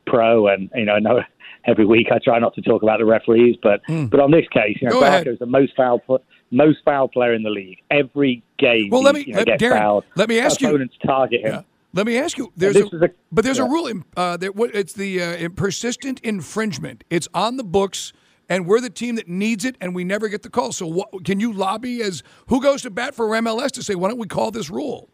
[0.06, 1.20] pro, and you know, I know
[1.66, 4.10] every week I try not to talk about the referees, but mm.
[4.10, 6.02] but on this case, you know, Barker is the most foul
[6.50, 7.78] most foul player in the league.
[7.90, 10.04] Every game, well, let me you know, Darren, fouled.
[10.16, 11.08] let me ask Opponents you.
[11.08, 11.52] target him.
[11.52, 11.62] Yeah.
[11.92, 12.52] Let me ask you.
[12.56, 13.66] There's a, a, but there's yeah.
[13.66, 13.90] a rule.
[14.16, 17.04] Uh, that what it's the uh, persistent infringement.
[17.10, 18.12] It's on the books,
[18.48, 20.72] and we're the team that needs it, and we never get the call.
[20.72, 24.08] So, what, can you lobby as who goes to bat for MLS to say why
[24.08, 25.08] don't we call this rule?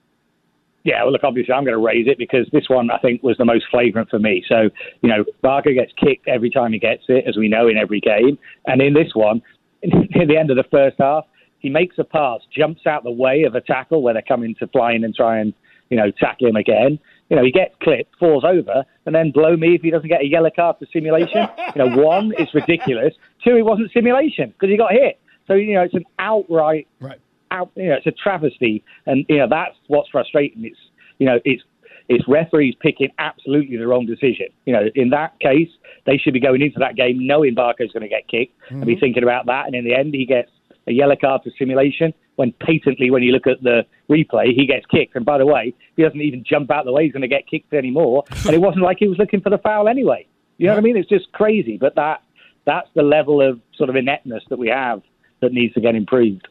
[0.86, 3.36] Yeah, well, look, obviously I'm going to raise it because this one I think was
[3.38, 4.44] the most flagrant for me.
[4.48, 4.70] So,
[5.02, 7.98] you know, Barker gets kicked every time he gets it, as we know in every
[7.98, 8.38] game.
[8.66, 9.42] And in this one,
[9.82, 11.24] at the end of the first half,
[11.58, 14.68] he makes a pass, jumps out the way of a tackle where they're coming to
[14.68, 15.52] fly in and try and,
[15.90, 16.98] you know, tackle him again.
[17.28, 20.20] You know, he gets clipped, falls over, and then blow me if he doesn't get
[20.20, 21.48] a yellow card for simulation.
[21.74, 23.14] you know, one, it's ridiculous.
[23.44, 25.20] Two, it wasn't simulation because he got hit.
[25.46, 27.20] So, you know, it's an outright right
[27.50, 30.64] out, you know, it's a travesty, and you know that's what's frustrating.
[30.64, 30.78] It's
[31.18, 31.62] you know it's
[32.08, 34.46] it's referees picking absolutely the wrong decision.
[34.64, 35.68] You know, in that case,
[36.04, 38.76] they should be going into that game knowing Barker's going to get kicked mm-hmm.
[38.76, 39.66] and be thinking about that.
[39.66, 40.50] And in the end, he gets
[40.86, 42.12] a yellow card for simulation.
[42.36, 45.16] When patently, when you look at the replay, he gets kicked.
[45.16, 47.04] And by the way, he doesn't even jump out the way.
[47.04, 48.24] He's going to get kicked anymore.
[48.44, 50.26] and it wasn't like he was looking for the foul anyway.
[50.58, 50.96] You know what I mean?
[50.96, 51.76] It's just crazy.
[51.78, 52.22] But that
[52.66, 55.02] that's the level of sort of ineptness that we have
[55.40, 56.48] that needs to get improved.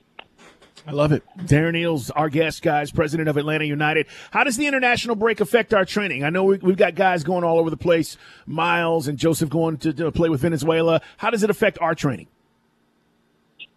[0.87, 1.23] I love it.
[1.39, 4.05] Darren Eales, our guest, guys, president of Atlanta United.
[4.29, 6.23] How does the international break affect our training?
[6.23, 9.77] I know we, have got guys going all over the place, Miles and Joseph going
[9.77, 11.01] to, to, play with Venezuela.
[11.17, 12.27] How does it affect our training?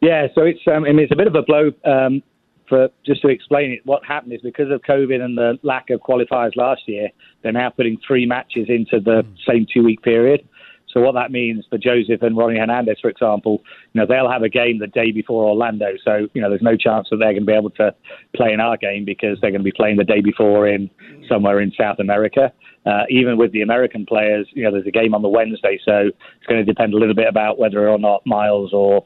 [0.00, 2.22] Yeah, so it's um, I mean it's a bit of a blow um,
[2.68, 3.80] for just to explain it.
[3.84, 7.08] What happened is because of COVID and the lack of qualifiers last year,
[7.42, 9.36] they're now putting three matches into the mm.
[9.46, 10.46] same two week period.
[10.92, 14.42] So what that means for Joseph and Ronnie Hernandez, for example, you know they'll have
[14.42, 15.88] a game the day before Orlando.
[16.04, 17.94] So you know there's no chance that they're going to be able to
[18.34, 20.90] play in our game because they're going to be playing the day before in
[21.28, 22.52] somewhere in South America.
[22.86, 26.08] Uh, even with the American players, you know there's a game on the Wednesday, so
[26.08, 29.04] it's going to depend a little bit about whether or not Miles or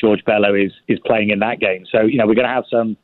[0.00, 1.84] George Bello is is playing in that game.
[1.90, 2.96] So you know we're going to have some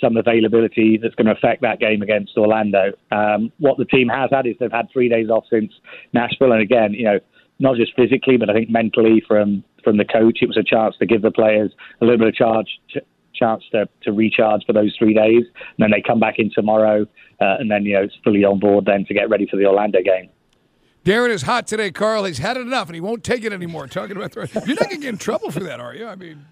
[0.00, 2.92] some availability that's going to affect that game against Orlando.
[3.12, 5.72] Um, what the team has had is they've had three days off since
[6.12, 7.20] Nashville, and again, you know,
[7.60, 10.96] not just physically, but I think mentally from from the coach, it was a chance
[10.98, 12.80] to give the players a little bit of charge.
[13.34, 17.02] chance to, to recharge for those three days, and then they come back in tomorrow,
[17.40, 19.66] uh, and then you know it's fully on board then to get ready for the
[19.66, 20.28] Orlando game.
[21.04, 22.24] Darren is hot today, Carl.
[22.24, 23.86] He's had it enough, and he won't take it anymore.
[23.88, 26.06] Talking about the, you're not going to get in trouble for that, are you?
[26.06, 26.46] I mean,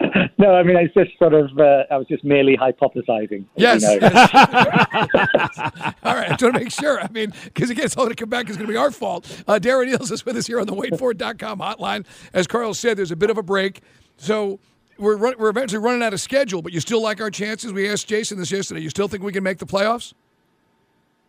[0.38, 1.50] no, I mean it's just sort of.
[1.58, 3.44] Uh, I was just merely hypothesizing.
[3.56, 3.82] Yes.
[3.82, 4.08] You know.
[6.04, 7.00] All right, I just want to make sure.
[7.00, 8.48] I mean, because again, it's all going to come back.
[8.48, 9.26] It's going to be our fault.
[9.48, 12.06] Uh, Darren Eales is with us here on the WaitFor.com hotline.
[12.32, 13.80] As Carl said, there's a bit of a break,
[14.16, 14.60] so
[14.98, 16.62] we're run, we're eventually running out of schedule.
[16.62, 17.72] But you still like our chances?
[17.72, 18.80] We asked Jason this yesterday.
[18.80, 20.14] You still think we can make the playoffs?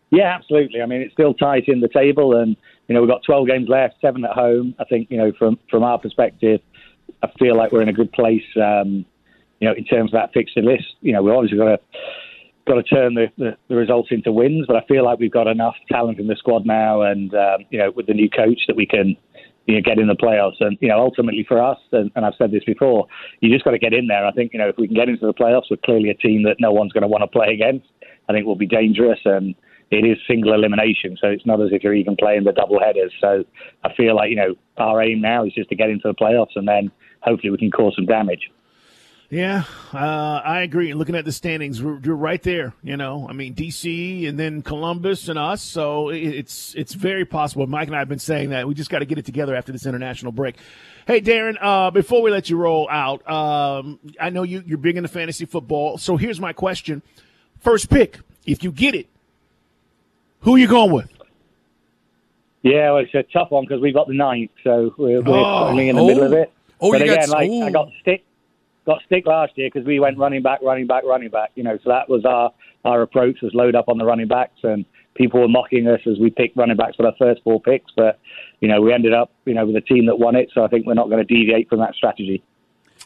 [0.10, 0.82] Yeah, absolutely.
[0.82, 2.56] I mean, it's still tight in the table, and
[2.88, 4.74] you know we've got 12 games left, seven at home.
[4.80, 6.62] I think you know from from our perspective,
[7.24, 8.46] I feel like we're in a good place.
[8.56, 9.06] Um,
[9.60, 11.80] you know, in terms of that fixture list, you know, we've obviously got to
[12.67, 15.48] got to turn the, the, the, results into wins, but I feel like we've got
[15.48, 18.76] enough talent in the squad now, and um, you know, with the new coach that
[18.76, 19.17] we can.
[19.70, 22.36] You know, get in the playoffs, and you know, ultimately for us, and, and I've
[22.38, 23.06] said this before,
[23.41, 24.26] you just got to get in there.
[24.26, 26.43] I think you know, if we can get into the playoffs, we're clearly a team
[26.43, 27.86] that no one's going to want to play against.
[28.30, 29.56] I think we'll be dangerous, and
[29.89, 33.13] it is single elimination, so it's not as if you're even playing the double headers.
[33.21, 33.45] So
[33.84, 36.56] I feel like you know our aim now is just to get into the playoffs,
[36.56, 38.52] and then hopefully we can cause some damage.
[39.30, 40.93] Yeah, uh, I agree.
[40.93, 42.73] Looking at the standings, we're, we're, right there.
[42.82, 45.62] You know, I mean, DC and then Columbus and us.
[45.62, 47.67] So it's it's very possible.
[47.67, 49.73] Mike and I have been saying that we just got to get it together after
[49.73, 50.56] this international break.
[51.06, 54.95] Hey, Darren, uh, before we let you roll out, um, I know you, you're big
[54.95, 55.97] into fantasy football.
[55.97, 57.02] So here's my question:
[57.60, 59.10] First pick, if you get it,
[60.41, 61.10] who are you going with?
[62.63, 65.78] Yeah, well, it's a tough one because we've got the ninth, so we're, we're oh,
[65.78, 66.08] in the oh.
[66.08, 66.52] middle of it.
[66.82, 67.63] Oh, but again, got, like ooh.
[67.63, 68.26] I got stick,
[68.86, 71.52] got stick last year because we went running back, running back, running back.
[71.56, 72.52] You know, so that was our
[72.86, 76.19] our approach was load up on the running backs, and people were mocking us as
[76.19, 77.91] we picked running backs for our first four picks.
[77.95, 78.19] But
[78.60, 80.67] you know, we ended up you know with a team that won it, so I
[80.67, 82.43] think we're not going to deviate from that strategy.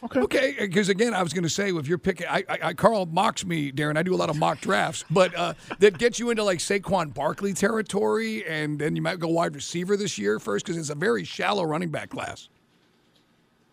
[0.04, 0.20] Okay.
[0.20, 0.56] Okay.
[0.58, 3.44] Because again, I was going to say, if you're picking, I, I, I, Carl mocks
[3.44, 3.96] me, Darren.
[3.96, 7.14] I do a lot of mock drafts, but uh, that gets you into like Saquon
[7.14, 10.94] Barkley territory, and then you might go wide receiver this year first because it's a
[10.94, 12.48] very shallow running back class.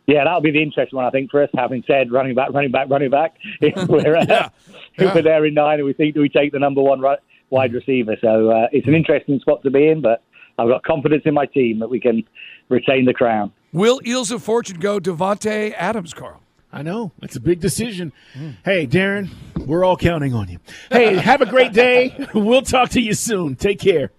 [0.07, 1.49] Yeah, that'll be the interesting one, I think, for us.
[1.55, 4.49] Having said running back, running back, running back, if we're, uh, yeah.
[4.95, 7.03] if we're there in nine, and we think do we take the number one
[7.51, 8.15] wide receiver?
[8.19, 10.23] So uh, it's an interesting spot to be in, but
[10.57, 12.23] I've got confidence in my team that we can
[12.69, 13.51] retain the crown.
[13.71, 16.41] Will Eels of Fortune go Davante Adams, Carl?
[16.71, 17.11] I know.
[17.21, 18.13] It's a big decision.
[18.35, 18.57] Mm.
[18.63, 20.59] Hey, Darren, we're all counting on you.
[20.91, 22.27] Hey, have a great day.
[22.33, 23.55] We'll talk to you soon.
[23.55, 24.11] Take care.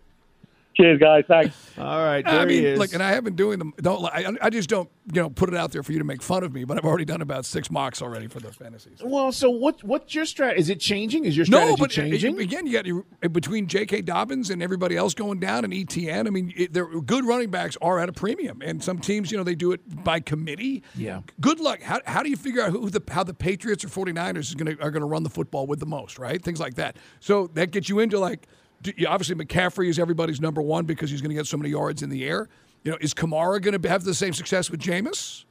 [0.81, 1.25] Cheers, guys.
[1.29, 1.71] Thanks.
[1.79, 2.25] All right.
[2.25, 3.75] there I mean, look, and I have been doing them.
[3.81, 6.23] Don't I, I just don't you know put it out there for you to make
[6.23, 6.65] fun of me.
[6.65, 9.01] But I've already done about six mocks already for the fantasies.
[9.03, 9.83] Well, so what?
[9.85, 10.61] What's your strategy?
[10.61, 11.25] Is it changing?
[11.25, 12.41] Is your strategy no, but uh, changing?
[12.41, 14.03] Again, you got between J.K.
[14.03, 16.27] Dobbins and everybody else going down and ETN.
[16.27, 19.45] I mean, they're good running backs are at a premium, and some teams, you know,
[19.45, 20.83] they do it by committee.
[20.95, 21.21] Yeah.
[21.41, 21.83] Good luck.
[21.83, 24.77] How, how do you figure out who the how the Patriots or 49ers is going
[24.77, 26.19] to are going to run the football with the most?
[26.19, 26.97] Right, things like that.
[27.21, 28.47] So that gets you into like
[29.07, 32.11] obviously McCaffrey is everybody's number one because he's going to get so many yards in
[32.11, 32.49] the air.
[32.83, 35.45] You know, is Kamara going to have the same success with Jameis?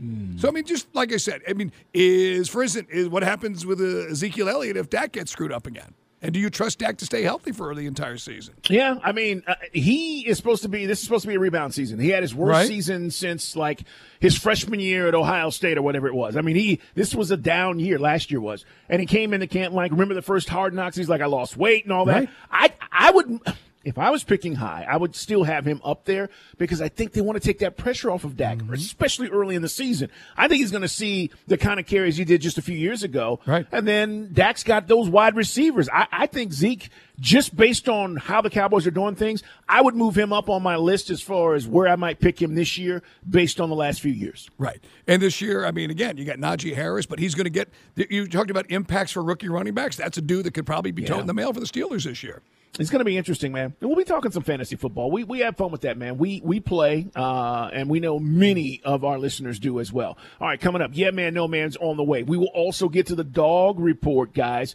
[0.00, 0.40] Mm.
[0.40, 3.66] So I mean, just like I said, I mean, is for instance, is what happens
[3.66, 5.94] with uh, Ezekiel Elliott if Dak gets screwed up again?
[6.22, 8.54] And do you trust Dak to stay healthy for the entire season?
[8.68, 10.86] Yeah, I mean, uh, he is supposed to be.
[10.86, 11.98] This is supposed to be a rebound season.
[11.98, 12.68] He had his worst right?
[12.68, 13.82] season since like
[14.20, 16.36] his freshman year at Ohio State or whatever it was.
[16.36, 17.98] I mean, he this was a down year.
[17.98, 20.96] Last year was, and he came into camp like remember the first hard knocks.
[20.96, 22.14] He's like, I lost weight and all that.
[22.14, 22.30] Right?
[22.52, 23.40] I I would
[23.84, 27.12] if I was picking high, I would still have him up there because I think
[27.12, 28.72] they want to take that pressure off of Dak, mm-hmm.
[28.74, 30.10] especially early in the season.
[30.36, 32.76] I think he's going to see the kind of carries he did just a few
[32.76, 33.40] years ago.
[33.46, 33.66] Right.
[33.72, 35.88] And then Dak's got those wide receivers.
[35.88, 39.94] I, I think Zeke, just based on how the Cowboys are doing things, I would
[39.94, 42.78] move him up on my list as far as where I might pick him this
[42.78, 44.48] year based on the last few years.
[44.58, 44.82] Right.
[45.06, 47.68] And this year, I mean, again, you got Najee Harris, but he's going to get,
[47.96, 49.96] you talked about impacts for rookie running backs.
[49.96, 51.08] That's a dude that could probably be yeah.
[51.08, 52.42] toting the mail for the Steelers this year.
[52.78, 53.74] It's going to be interesting, man.
[53.80, 55.10] And we'll be talking some fantasy football.
[55.10, 56.16] We we have fun with that, man.
[56.16, 60.16] We we play, uh, and we know many of our listeners do as well.
[60.40, 62.22] All right, coming up, yeah, man, no man's on the way.
[62.22, 64.74] We will also get to the dog report, guys,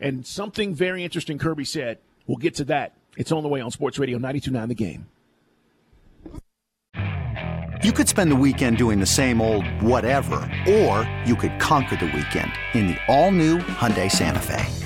[0.00, 1.38] and something very interesting.
[1.38, 1.98] Kirby said.
[2.26, 2.92] We'll get to that.
[3.16, 5.06] It's on the way on Sports Radio 92.9 The Game.
[7.82, 10.36] You could spend the weekend doing the same old whatever,
[10.68, 14.85] or you could conquer the weekend in the all-new Hyundai Santa Fe.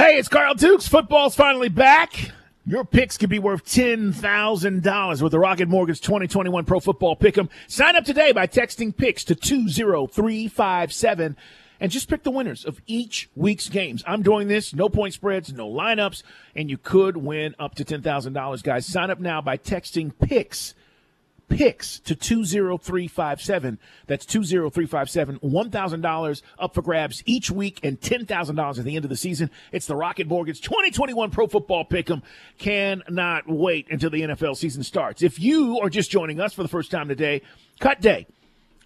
[0.00, 0.88] Hey, it's Carl Dukes.
[0.88, 2.30] Football's finally back.
[2.64, 7.50] Your picks could be worth $10,000 with the Rocket Mortgage 2021 Pro Football Pick'em.
[7.68, 11.36] Sign up today by texting picks to 20357
[11.80, 14.02] and just pick the winners of each week's games.
[14.06, 16.22] I'm doing this, no point spreads, no lineups,
[16.56, 18.86] and you could win up to $10,000, guys.
[18.86, 20.72] Sign up now by texting picks
[21.50, 23.78] picks to 20357.
[24.06, 25.40] That's 20357.
[25.40, 29.50] $1,000 up for grabs each week and $10,000 at the end of the season.
[29.72, 32.22] It's the Rocket Mortgage 2021 Pro Football Pick'em.
[32.56, 35.22] Cannot wait until the NFL season starts.
[35.22, 37.42] If you are just joining us for the first time today,
[37.80, 38.26] cut day.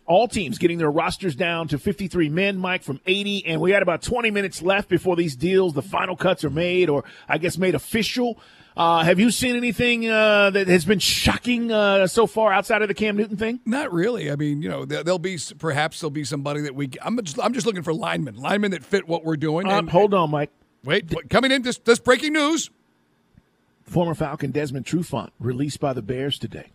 [0.07, 3.47] All teams getting their rosters down to 53 men, Mike, from 80.
[3.47, 6.91] And we had about 20 minutes left before these deals, the final cuts are made
[6.91, 8.39] or I guess made official.
[8.77, 12.89] Uh, have you seen anything uh, that has been shocking uh, so far outside of
[12.89, 13.61] the Cam Newton thing?
[13.65, 14.33] Not really.
[14.33, 16.91] I mean, you know, there, will be perhaps there'll be somebody that we.
[17.01, 19.69] I'm just, I'm just looking for linemen, linemen that fit what we're doing.
[19.69, 20.51] Uh, and, hold on, Mike.
[20.83, 21.63] Wait, coming in.
[21.63, 22.71] This, this breaking news.
[23.85, 26.71] Former Falcon Desmond Trufant released by the Bears today.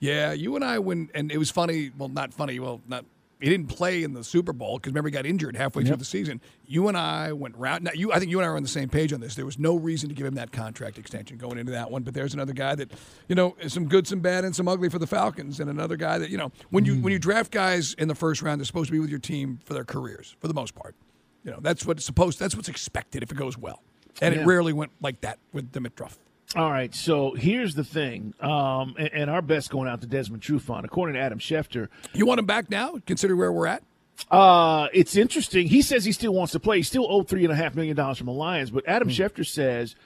[0.00, 1.92] Yeah, you and I when and it was funny.
[1.96, 2.60] Well, not funny.
[2.60, 3.06] Well, not
[3.40, 5.88] he didn't play in the Super Bowl because remember he got injured halfway yep.
[5.88, 6.40] through the season.
[6.66, 7.84] You and I went round.
[7.84, 9.34] Now, you, I think you and I are on the same page on this.
[9.34, 12.02] There was no reason to give him that contract extension going into that one.
[12.02, 12.92] But there's another guy that,
[13.28, 16.18] you know, some good, some bad, and some ugly for the Falcons, and another guy
[16.18, 17.02] that you know when you mm.
[17.02, 19.60] when you draft guys in the first round, they're supposed to be with your team
[19.64, 20.94] for their careers for the most part.
[21.44, 22.38] You know, that's what's supposed.
[22.38, 23.82] That's what's expected if it goes well,
[24.22, 24.42] and yeah.
[24.42, 26.16] it rarely went like that with Dimitroff.
[26.56, 30.42] All right, so here's the thing, um, and, and, our best going out to Desmond
[30.42, 30.84] Trufant.
[30.84, 32.94] According to Adam Schefter, you want him back now?
[33.06, 33.82] Consider where we're at.
[34.30, 35.66] Uh, it's interesting.
[35.66, 36.76] He says he still wants to play.
[36.76, 39.12] He still owed three and a half million dollars from the Lions, but Adam mm.
[39.12, 39.96] Schefter says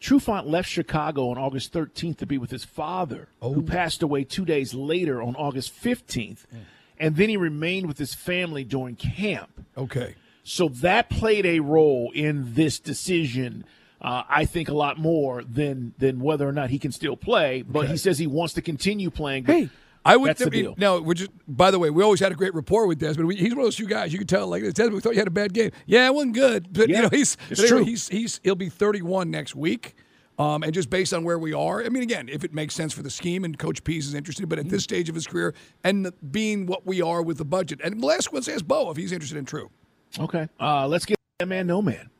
[0.00, 3.52] Trufant left Chicago on August 13th to be with his father, oh.
[3.52, 6.60] who passed away two days later on August 15th, mm.
[6.98, 9.64] and then he remained with his family during camp.
[9.78, 13.64] Okay, so that played a role in this decision
[14.04, 17.62] uh, I think a lot more than than whether or not he can still play.
[17.62, 17.92] But okay.
[17.92, 19.46] he says he wants to continue playing.
[19.46, 19.70] Hey.
[20.06, 20.28] I would.
[20.28, 20.74] That's the deal.
[20.76, 21.30] No, we're just.
[21.48, 23.26] By the way, we always had a great rapport with Desmond.
[23.26, 24.46] We, he's one of those few guys you can tell.
[24.48, 25.70] Like Desmond, we thought you had a bad game.
[25.86, 27.38] Yeah, it wasn't good, but yeah, you know he's.
[27.48, 27.84] It's anyway, true.
[27.86, 29.94] He's he's he'll be 31 next week.
[30.38, 32.92] Um, and just based on where we are, I mean, again, if it makes sense
[32.92, 35.54] for the scheme and Coach Pees is interested, but at this stage of his career
[35.84, 39.12] and being what we are with the budget, and last one says Bo if he's
[39.12, 39.70] interested in True.
[40.18, 42.10] Okay, uh, let's get that man, no man.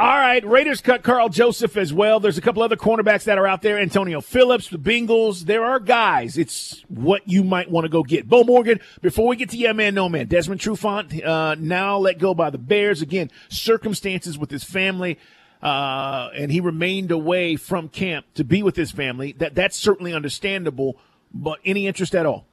[0.00, 2.20] All right, Raiders cut Karl Joseph as well.
[2.20, 3.78] There's a couple other cornerbacks that are out there.
[3.78, 5.42] Antonio Phillips, the Bengals.
[5.42, 6.38] There are guys.
[6.38, 8.26] It's what you might want to go get.
[8.26, 10.26] Bo Morgan, before we get to yeah man, no man.
[10.26, 13.02] Desmond Trufant, uh, now let go by the Bears.
[13.02, 15.18] Again, circumstances with his family.
[15.62, 19.32] uh, and he remained away from camp to be with his family.
[19.32, 20.96] That that's certainly understandable.
[21.34, 22.46] But any interest at all?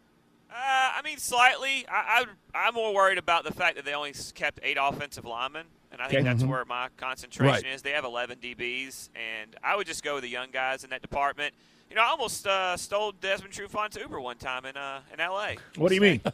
[0.51, 1.85] Uh, I mean, slightly.
[1.89, 5.67] I, I, am more worried about the fact that they only kept eight offensive linemen,
[5.97, 6.29] and I think Okay.
[6.29, 6.47] that's Mhm.
[6.49, 7.65] where my concentration Right.
[7.65, 7.81] is.
[7.81, 11.01] They have 11 DBs, and I would just go with the young guys in that
[11.01, 11.53] department.
[11.89, 15.57] You know, I almost uh, stole Desmond Trufant's Uber one time in uh, in L.A.
[15.77, 16.21] What do you mean?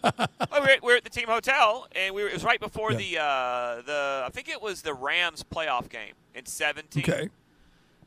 [0.54, 2.60] We were, at, we were at the team hotel, and we were, it was right
[2.60, 2.98] before Yeah.
[2.98, 7.04] the uh, the I think it was the Rams playoff game in 17.
[7.04, 7.30] Okay.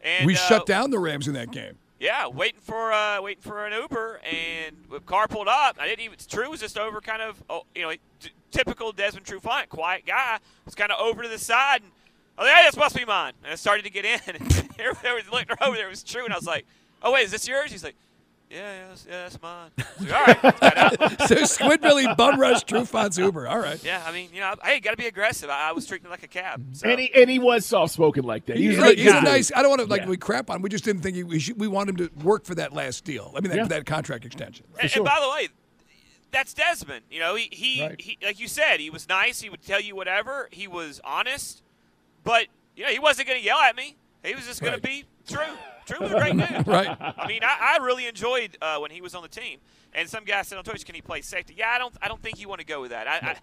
[0.00, 1.78] And we uh, shut down the Rams in that game.
[1.98, 5.76] yeah, waiting for uh, waiting for an Uber, and the car pulled up.
[5.80, 6.18] I didn't even.
[6.28, 7.92] True was just over, kind of, oh, you know,
[8.56, 10.38] typical Desmond Trufant, quiet guy.
[10.64, 11.90] Was kind of over to the side, and
[12.38, 13.32] I was like, oh, yeah, this must be mine.
[13.44, 15.86] And I started to get in, and everybody was looking over there.
[15.86, 16.66] It was True, and I was like,
[17.02, 17.70] oh wait, is this yours?
[17.70, 17.94] He's like,
[18.48, 19.70] yeah, yeah, that's, yeah, that's mine.
[19.98, 21.28] Like, All right, let's get out.
[21.28, 23.48] so Squidbilly bum rush Trufant's Uber.
[23.48, 23.82] All right.
[23.82, 25.50] Yeah, I mean, you know, hey, got to be aggressive.
[25.50, 26.64] I, I was treating it like a cab.
[26.76, 26.88] So.
[26.88, 28.56] And he and he was soft spoken like that.
[28.56, 29.50] He He's, a a, he's a nice.
[29.52, 30.08] I don't want to like Yeah.
[30.10, 30.56] we crap on.
[30.56, 30.62] him.
[30.62, 33.04] We just didn't think he, we should, we want him to work for that last
[33.04, 33.32] deal.
[33.36, 33.64] I mean that, Yeah.
[33.64, 34.64] that contract extension.
[34.80, 35.48] And, and by the way,
[36.32, 37.04] that's Desmond.
[37.10, 38.00] You know, he, he, Right.
[38.00, 39.40] he like you said, he was nice.
[39.40, 40.48] He would tell you whatever.
[40.52, 41.62] He was honest,
[42.24, 42.46] but
[42.76, 43.96] you know, he wasn't going to yell at me.
[44.24, 44.82] He was just going Right.
[44.82, 45.40] to be true.
[45.86, 46.66] True was a great dude.
[46.66, 46.88] Right.
[47.00, 49.58] I mean, I, I really enjoyed uh, when he was on the team.
[49.94, 51.94] And some guy said on Twitch, "Can he play safety?" Yeah, I don't.
[52.02, 53.06] I don't think you want to go with that.
[53.08, 53.36] I, I,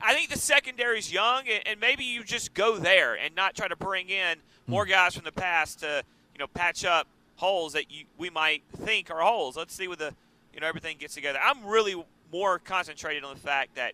[0.00, 3.66] I think the secondary's young, and, and maybe you just go there and not try
[3.66, 4.36] to bring in
[4.68, 6.04] more guys from the past to
[6.34, 9.56] you know patch up holes that you we might think are holes.
[9.56, 10.14] Let's see what the
[10.54, 11.38] you know everything gets together.
[11.42, 13.92] I'm really more concentrated on the fact that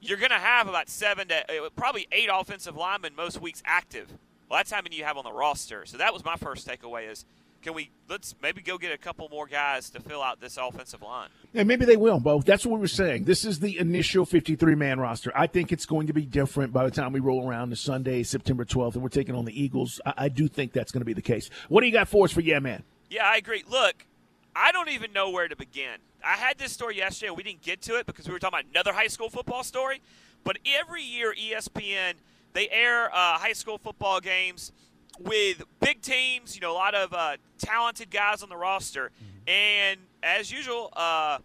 [0.00, 4.08] you're going to have about seven to uh, probably eight offensive linemen most weeks active.
[4.48, 5.86] Well, that's how many you have on the roster.
[5.86, 7.24] So that was my first takeaway: is
[7.62, 11.00] can we let's maybe go get a couple more guys to fill out this offensive
[11.00, 11.28] line.
[11.54, 12.40] And maybe they will, Bo.
[12.40, 13.24] That's what we were saying.
[13.24, 15.32] This is the initial 53 man roster.
[15.34, 18.22] I think it's going to be different by the time we roll around to Sunday,
[18.24, 20.00] September 12th, and we're taking on the Eagles.
[20.04, 21.48] I, I do think that's going to be the case.
[21.68, 22.82] What do you got for us for Yeah Man?
[23.10, 23.62] Yeah, I agree.
[23.68, 24.06] Look,
[24.54, 25.96] I don't even know where to begin.
[26.24, 27.28] I had this story yesterday.
[27.28, 29.64] And we didn't get to it because we were talking about another high school football
[29.64, 30.00] story.
[30.44, 32.14] But every year, ESPN
[32.52, 34.72] they air uh, high school football games
[35.18, 36.54] with big teams.
[36.54, 39.10] You know, a lot of uh, talented guys on the roster,
[39.46, 41.38] and as usual, uh,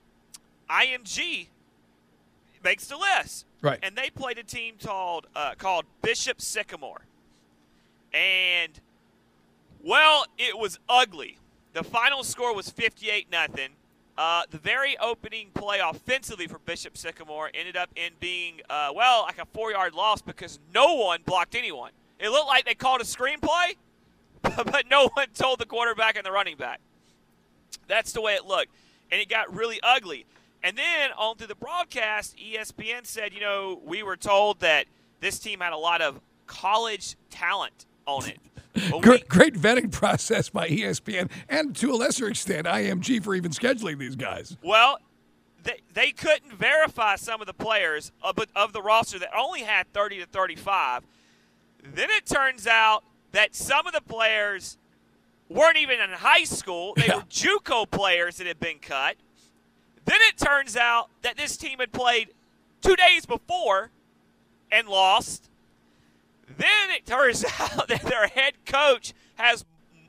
[0.70, 1.48] IMG
[2.64, 3.46] makes the list.
[3.62, 3.80] Right.
[3.82, 7.02] And they played a team called uh, called Bishop Sycamore,
[8.14, 8.80] and
[9.84, 11.38] well, it was ugly.
[11.78, 13.70] The final score was 58 nothing.
[14.18, 19.26] Uh, the very opening play offensively for Bishop Sycamore ended up in being, uh, well,
[19.28, 21.92] like a four yard loss because no one blocked anyone.
[22.20, 23.76] It looked like they called a screenplay,
[24.42, 26.80] but no one told the quarterback and the running back.
[27.88, 28.72] That's the way it looked.
[29.12, 30.26] And it got really ugly.
[30.64, 34.88] And then on through the broadcast, ESPN said, you know, we were told that
[35.20, 38.40] this team had a lot of college talent on it.
[38.94, 43.52] We- Great, great vetting process by ESPN and to a lesser extent IMG for even
[43.52, 44.56] scheduling these guys.
[44.62, 45.00] Well,
[45.64, 49.62] they, they couldn't verify some of the players uh, of, of the roster that only
[49.62, 51.04] had 30 to 35.
[51.84, 54.78] Then it turns out that some of the players
[55.50, 56.94] weren't even in high school.
[56.96, 59.16] They were JUCO players that had been cut.
[60.06, 62.30] Then it turns out that this team had played
[62.82, 63.92] two days before
[64.72, 65.50] and lost.
[66.56, 69.66] Then it turns out that their head coach has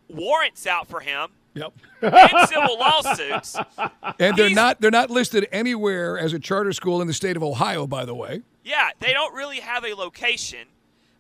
[0.09, 1.72] warrants out for him Yep.
[2.03, 3.57] and civil lawsuits.
[4.20, 7.36] And they're He's- not they're not listed anywhere as a charter school in the state
[7.36, 8.43] of Ohio, by the way.
[8.64, 10.66] Yeah, they don't really have a location.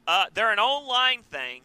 [0.06, 1.62] Uh, they're an online thing.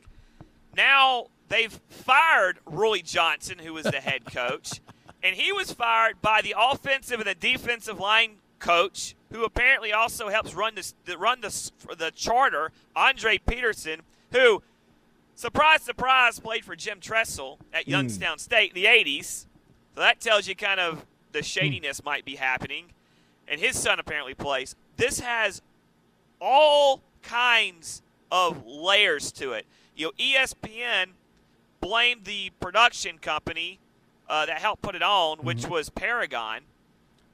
[0.76, 4.82] Now they've fired Roy Johnson, who was the head coach,
[5.24, 10.30] and he was fired by the offensive and the defensive line coach, who apparently also
[10.30, 14.62] helps run this the- run the the charter, Andre Peterson, who,
[15.36, 17.92] surprise, surprise, played for Jim Tressel at hmm.
[17.92, 19.48] Youngstown State in the '80s.
[19.96, 21.44] So that tells you kind of the hmm.
[21.44, 22.86] shadiness might be happening.
[23.48, 24.76] And his son apparently plays.
[24.96, 25.62] This has
[26.40, 29.66] all kinds of layers to it.
[29.96, 31.08] You know, ESPN
[31.82, 33.80] blamed the production company
[34.30, 35.72] uh, that helped put it on, which hmm.
[35.72, 36.62] was Paragon,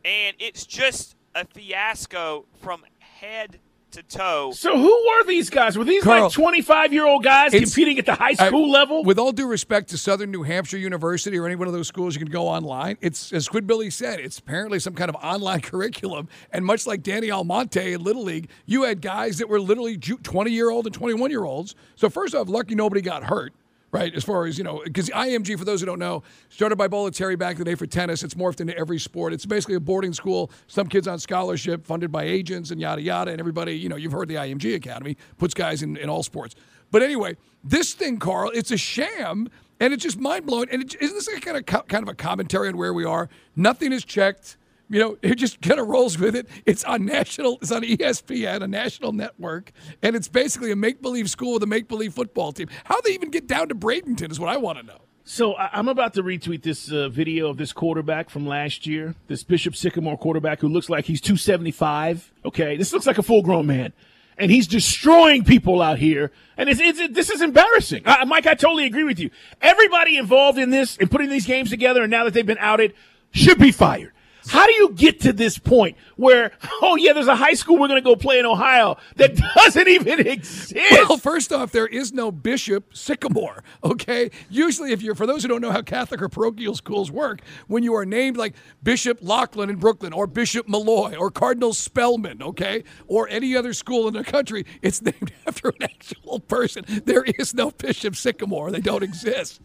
[0.06, 3.60] and it's just a fiasco from head
[3.92, 4.52] to toe.
[4.54, 5.76] So who were these guys?
[5.76, 9.04] Were these Carl, like 25 year old guys competing at the high I- school level?
[9.04, 12.14] With all due respect to Southern New Hampshire University or any one of those schools,
[12.14, 12.98] you can go online.
[13.02, 16.28] It's as Squidbilly said, it's apparently some kind of online curriculum.
[16.54, 20.52] And much like Danny Almonte in Little League, you had guys that were literally twenty
[20.52, 21.74] year old and twenty one year olds.
[21.96, 23.54] So first off, lucky nobody got hurt.
[23.92, 24.14] Right?
[24.14, 27.38] As far as, you know, because IMG, for those who don't know, started by Bollettieri
[27.38, 28.24] back in the day for tennis.
[28.24, 29.34] It's morphed into every sport.
[29.34, 33.32] It's basically a boarding school, some kids on scholarship, funded by agents and yada, yada.
[33.32, 36.56] And everybody, you know, you've heard the IMG Academy puts guys in, in all sports.
[36.92, 39.50] But anyway, this thing, Carl, it's a sham.
[39.82, 40.68] And it's just mind blowing.
[40.72, 43.30] And it, isn't this kind of kind of a commentary on where we are?
[43.56, 44.58] Nothing is checked.
[44.90, 46.48] You know, it just kind of rolls with it.
[46.66, 49.72] It's on national, it's on ESPN, a national network,
[50.02, 52.68] and it's basically a make believe school with a make believe football team.
[52.86, 54.98] How they even get down to Bradenton is what I want to know.
[55.26, 59.14] So I- I'm about to retweet this uh, video of this quarterback from last year,
[59.28, 62.32] this Bishop Sycamore quarterback who looks like he's 275.
[62.46, 63.94] Okay, this looks like a full grown man,
[64.40, 66.32] and he's destroying people out here.
[66.58, 68.48] And it's, it's it, this is embarrassing, uh, Mike.
[68.48, 69.30] I totally agree with you.
[69.62, 72.96] Everybody involved in this and putting these games together, and now that they've been outed,
[73.32, 74.14] should be fired.
[74.48, 77.88] How do you get to this point where, oh yeah, there's a high school we're
[77.88, 80.74] going to go play in Ohio that doesn't even exist?
[80.92, 83.64] Well, first off, there is no Bishop Sycamore.
[83.84, 87.42] Okay, usually, if you're for those who don't know how Catholic or parochial schools work,
[87.68, 92.42] when you are named like Bishop Loughlin in Brooklyn or Bishop Molloy or Cardinal Spellman,
[92.42, 96.86] okay, or any other school in the country, it's named after an actual person.
[97.06, 99.62] There is no Bishop Sycamore; they don't exist.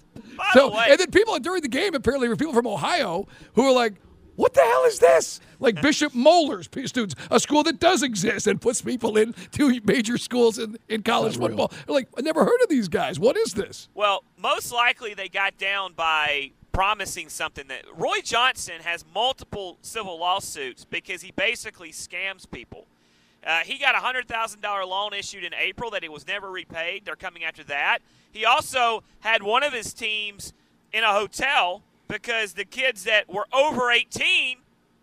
[0.52, 3.94] so, and then people during the game apparently were people from Ohio who were like.
[4.36, 5.40] What the hell is this?
[5.60, 9.80] Like Bishop Moeller's p- students, a school that does exist and puts people in two
[9.84, 11.72] major schools in, in college football.
[11.86, 13.18] They're like, I never heard of these guys.
[13.18, 13.88] What is this?
[13.94, 20.18] Well, most likely they got down by promising something that Roy Johnson has multiple civil
[20.18, 22.86] lawsuits because he basically scams people.
[23.46, 26.50] Uh, he got a hundred thousand dollar loan issued in April that he was never
[26.50, 27.04] repaid.
[27.04, 27.98] They're coming after that.
[28.32, 30.52] He also had one of his teams
[30.92, 31.82] in a hotel
[32.14, 34.58] because the kids that were over 18,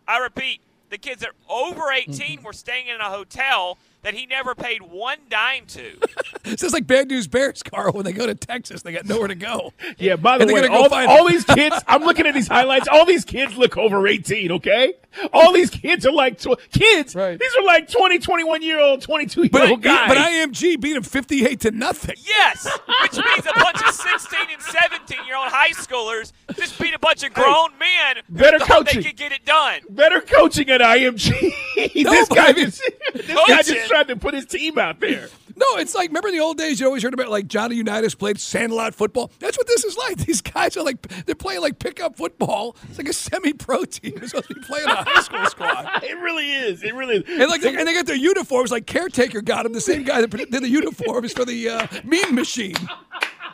[0.07, 2.45] I repeat, the kids that are over 18 mm-hmm.
[2.45, 5.93] were staying in a hotel that he never paid one dime to.
[6.43, 9.27] This is like Bad News Bears, Carl, when they go to Texas, they got nowhere
[9.27, 9.73] to go.
[9.99, 13.05] Yeah, by the And way, all, all these kids, I'm looking at these highlights, all
[13.05, 14.95] these kids look over 18, okay?
[15.31, 19.41] All these kids are like, tw- kids, these are like 20, 21 year old, 22
[19.41, 20.07] year But, old guys.
[20.07, 22.15] but IMG beat him 58 to nothing.
[22.17, 22.65] Yes,
[23.03, 26.99] which means a bunch of 16 and 17 year old high schoolers just beat a
[26.99, 29.01] bunch of grown men better thought coaching.
[29.03, 29.81] they could get it done.
[29.89, 31.29] Better coaching at IMG.
[31.93, 32.81] this guy, I mean- just,
[33.13, 33.87] this guy just Coaching.
[33.91, 35.29] Tried to put his team out there.
[35.53, 38.15] No, it's like remember in the old days you always heard about like Johnny Unitas
[38.15, 39.31] played sandlot football.
[39.39, 40.17] That's what this is like.
[40.25, 42.75] These guys are like they're playing like pickup football.
[42.89, 44.13] It's like a semi-pro team.
[44.15, 46.03] They're supposed to be playing a high school squad.
[46.03, 46.81] It really is.
[46.83, 47.23] It really is.
[47.27, 49.73] And like and they got their uniforms like caretaker got them.
[49.73, 52.75] The same guy that did the uniforms for the uh, Mean Machine.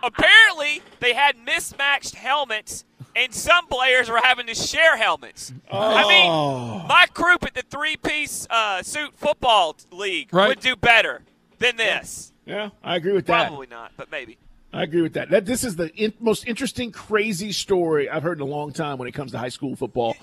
[0.03, 2.85] Apparently, they had mismatched helmets,
[3.17, 5.51] and some players were having to share helmets.
[5.71, 6.07] I Oh.
[6.77, 10.47] mean, my group at the three-piece uh, suit football league Right.
[10.49, 11.23] would do better
[11.59, 12.31] than this.
[12.45, 13.47] Yeah, I agree with that.
[13.47, 14.37] Probably not, but maybe.
[14.71, 15.29] I agree with that.
[15.31, 18.97] That this is the in, most interesting, crazy story I've heard in a long time
[18.97, 20.15] when it comes to high school football.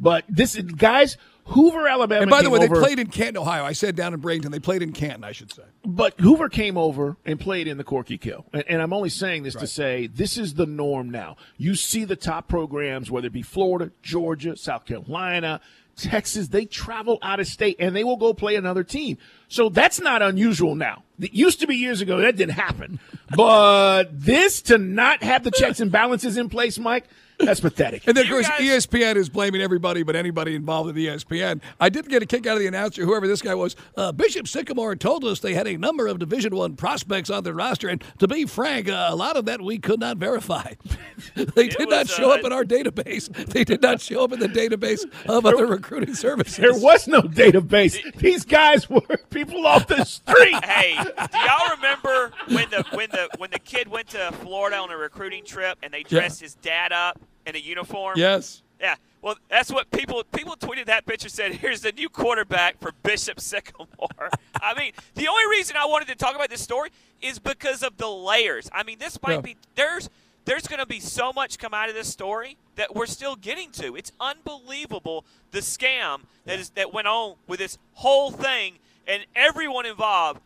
[0.00, 1.16] But this, is guys,
[1.48, 2.22] Hoover, Alabama.
[2.22, 3.64] And by the way, they played in Canton, Ohio.
[3.64, 4.50] I said down in Bradenton.
[4.50, 5.62] They played in Canton, I should say.
[5.84, 8.44] But Hoover came over and played in the Corky Kell.
[8.52, 11.36] And, and I'm only saying this to say this is the norm now.
[11.56, 15.60] You see the top programs, whether it be Florida, Georgia, South Carolina,
[15.96, 19.18] Texas, they travel out of state and they will go play another team.
[19.48, 21.02] So that's not unusual now.
[21.18, 23.00] It used to be years ago that didn't happen.
[23.36, 27.04] But this to not have the checks and balances in place, Mike,
[27.38, 28.06] that's pathetic.
[28.06, 31.60] And then, of course, E ESPN is blaming everybody but anybody involved with ESPN.
[31.80, 33.76] I did get a kick out of the announcer, whoever this guy was.
[33.96, 37.52] Uh, Bishop Sycamore told us they had a number of Division One prospects on their
[37.54, 40.74] roster, and to be frank, uh, a lot of that we could not verify.
[41.34, 43.28] they did not show uh, up in our database.
[43.46, 46.56] They did not show up in the database of other recruiting services.
[46.56, 48.14] There was no database.
[48.16, 50.64] These guys were people off the street.
[50.64, 54.90] hey, do y'all remember when the when the when the kid went to Florida on
[54.90, 56.20] a recruiting trip and they Yeah.
[56.20, 58.14] dressed his dad up in a uniform?
[58.16, 58.62] Yes.
[58.80, 58.94] Yeah.
[59.22, 61.52] Well, that's what people people tweeted that picture said.
[61.54, 63.88] Here's the new quarterback for Bishop Sycamore.
[64.62, 66.90] I mean, the only reason I wanted to talk about this story
[67.20, 68.70] is because of the layers.
[68.72, 69.40] I mean, this might Yeah.
[69.40, 70.08] be there's
[70.44, 73.70] there's going to be so much come out of this story that we're still getting
[73.72, 73.96] to.
[73.96, 78.74] It's unbelievable the scam that is that went on with this whole thing,
[79.08, 80.40] and everyone involved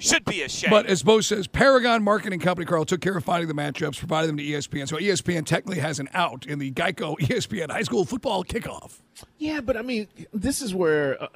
[0.00, 0.70] should be ashamed.
[0.70, 4.28] But as Bo says, Paragon Marketing Company, Carl, took care of finding the matchups, provided
[4.28, 4.88] them to ESPN.
[4.88, 9.00] So ESPN technically has an out in the Geico ESPN high school football kickoff.
[9.38, 11.28] Yeah, but I mean, this is where uh,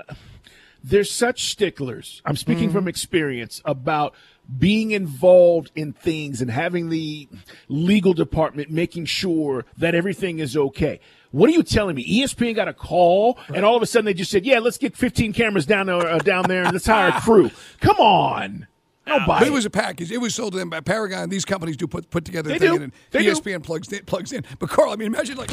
[0.83, 2.23] there's such sticklers.
[2.25, 4.15] I'm speaking from experience about
[4.59, 7.29] being involved in things and having the
[7.69, 11.01] legal department making sure that everything is okay.
[11.35, 12.05] What are you telling me?
[12.21, 14.97] ESPN got a call, and all of a sudden they just said, "Yeah, let's get
[14.97, 18.69] 15 cameras down there, uh, down there, and let's hire a crew." Come on.
[19.05, 19.55] No, don't buy But it it.
[19.55, 20.13] was a package.
[20.13, 21.29] It was sold to them by Paragon.
[21.31, 22.83] These companies do put put together They thing, do.
[22.85, 23.33] and They do.
[23.35, 24.45] ESPN plugs in, plugs in.
[24.61, 25.51] But Carl, I mean, imagine like.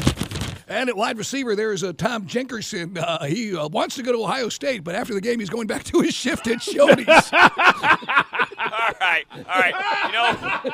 [0.68, 2.96] And at wide receiver, there is a Tom Jenkerson.
[2.96, 5.66] Uh, he uh, wants to go to Ohio State, but after the game, he's going
[5.66, 7.30] back to his shift at Shoney's.
[7.32, 9.74] all right, all right.
[10.06, 10.70] You know,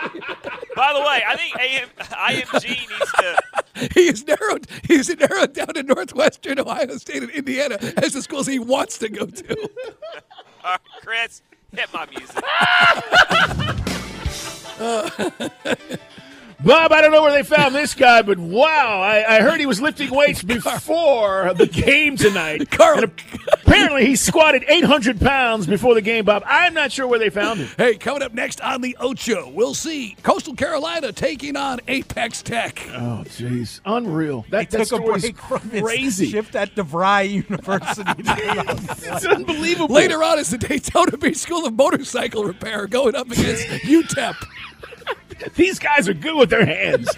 [0.77, 3.37] by the way, I think AM, IMG needs to.
[3.95, 4.67] he is narrowed.
[4.85, 8.99] He is narrowed down to Northwestern Ohio State and Indiana as the schools he wants
[8.99, 9.71] to go to.
[10.65, 11.41] Uh, Chris,
[11.73, 12.43] hit my music.
[16.65, 19.67] Bob, I don't know where they found this guy, but wow, I, I heard he
[19.67, 22.69] was lifting weights before the game tonight.
[22.73, 23.05] Carl.
[23.53, 26.43] Apparently he squatted 800 pounds before the game, Bob.
[26.45, 27.69] I'm not sure where they found him.
[27.77, 32.81] Hey, coming up next on the Ocho, we'll see Coastal Carolina taking on Apex Tech.
[32.89, 33.81] Oh, jeez.
[33.85, 34.43] Unreal.
[34.43, 36.27] He That, that took a story's break from his crazy.
[36.27, 38.03] shift at DeVry University.
[39.11, 39.95] It's unbelievable.
[39.95, 44.35] Later on is the Daytona Beach School of Motorcycle Repair going up against UTEP.
[45.55, 47.09] These guys are good with their hands.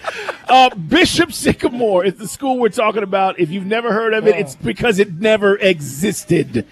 [0.47, 3.39] Uh, Bishop Sycamore is the school we're talking about.
[3.39, 6.65] If you've never heard of it, it's because it never existed.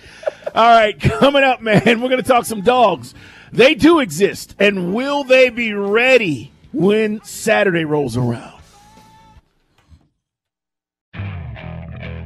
[0.53, 3.13] All right, coming up, man, we're going to talk some dogs.
[3.51, 8.59] They do exist, and will they be ready when Saturday rolls around?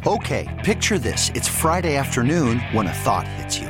[0.05, 1.31] Okay, picture this.
[1.33, 3.69] It's Friday afternoon when a thought hits you.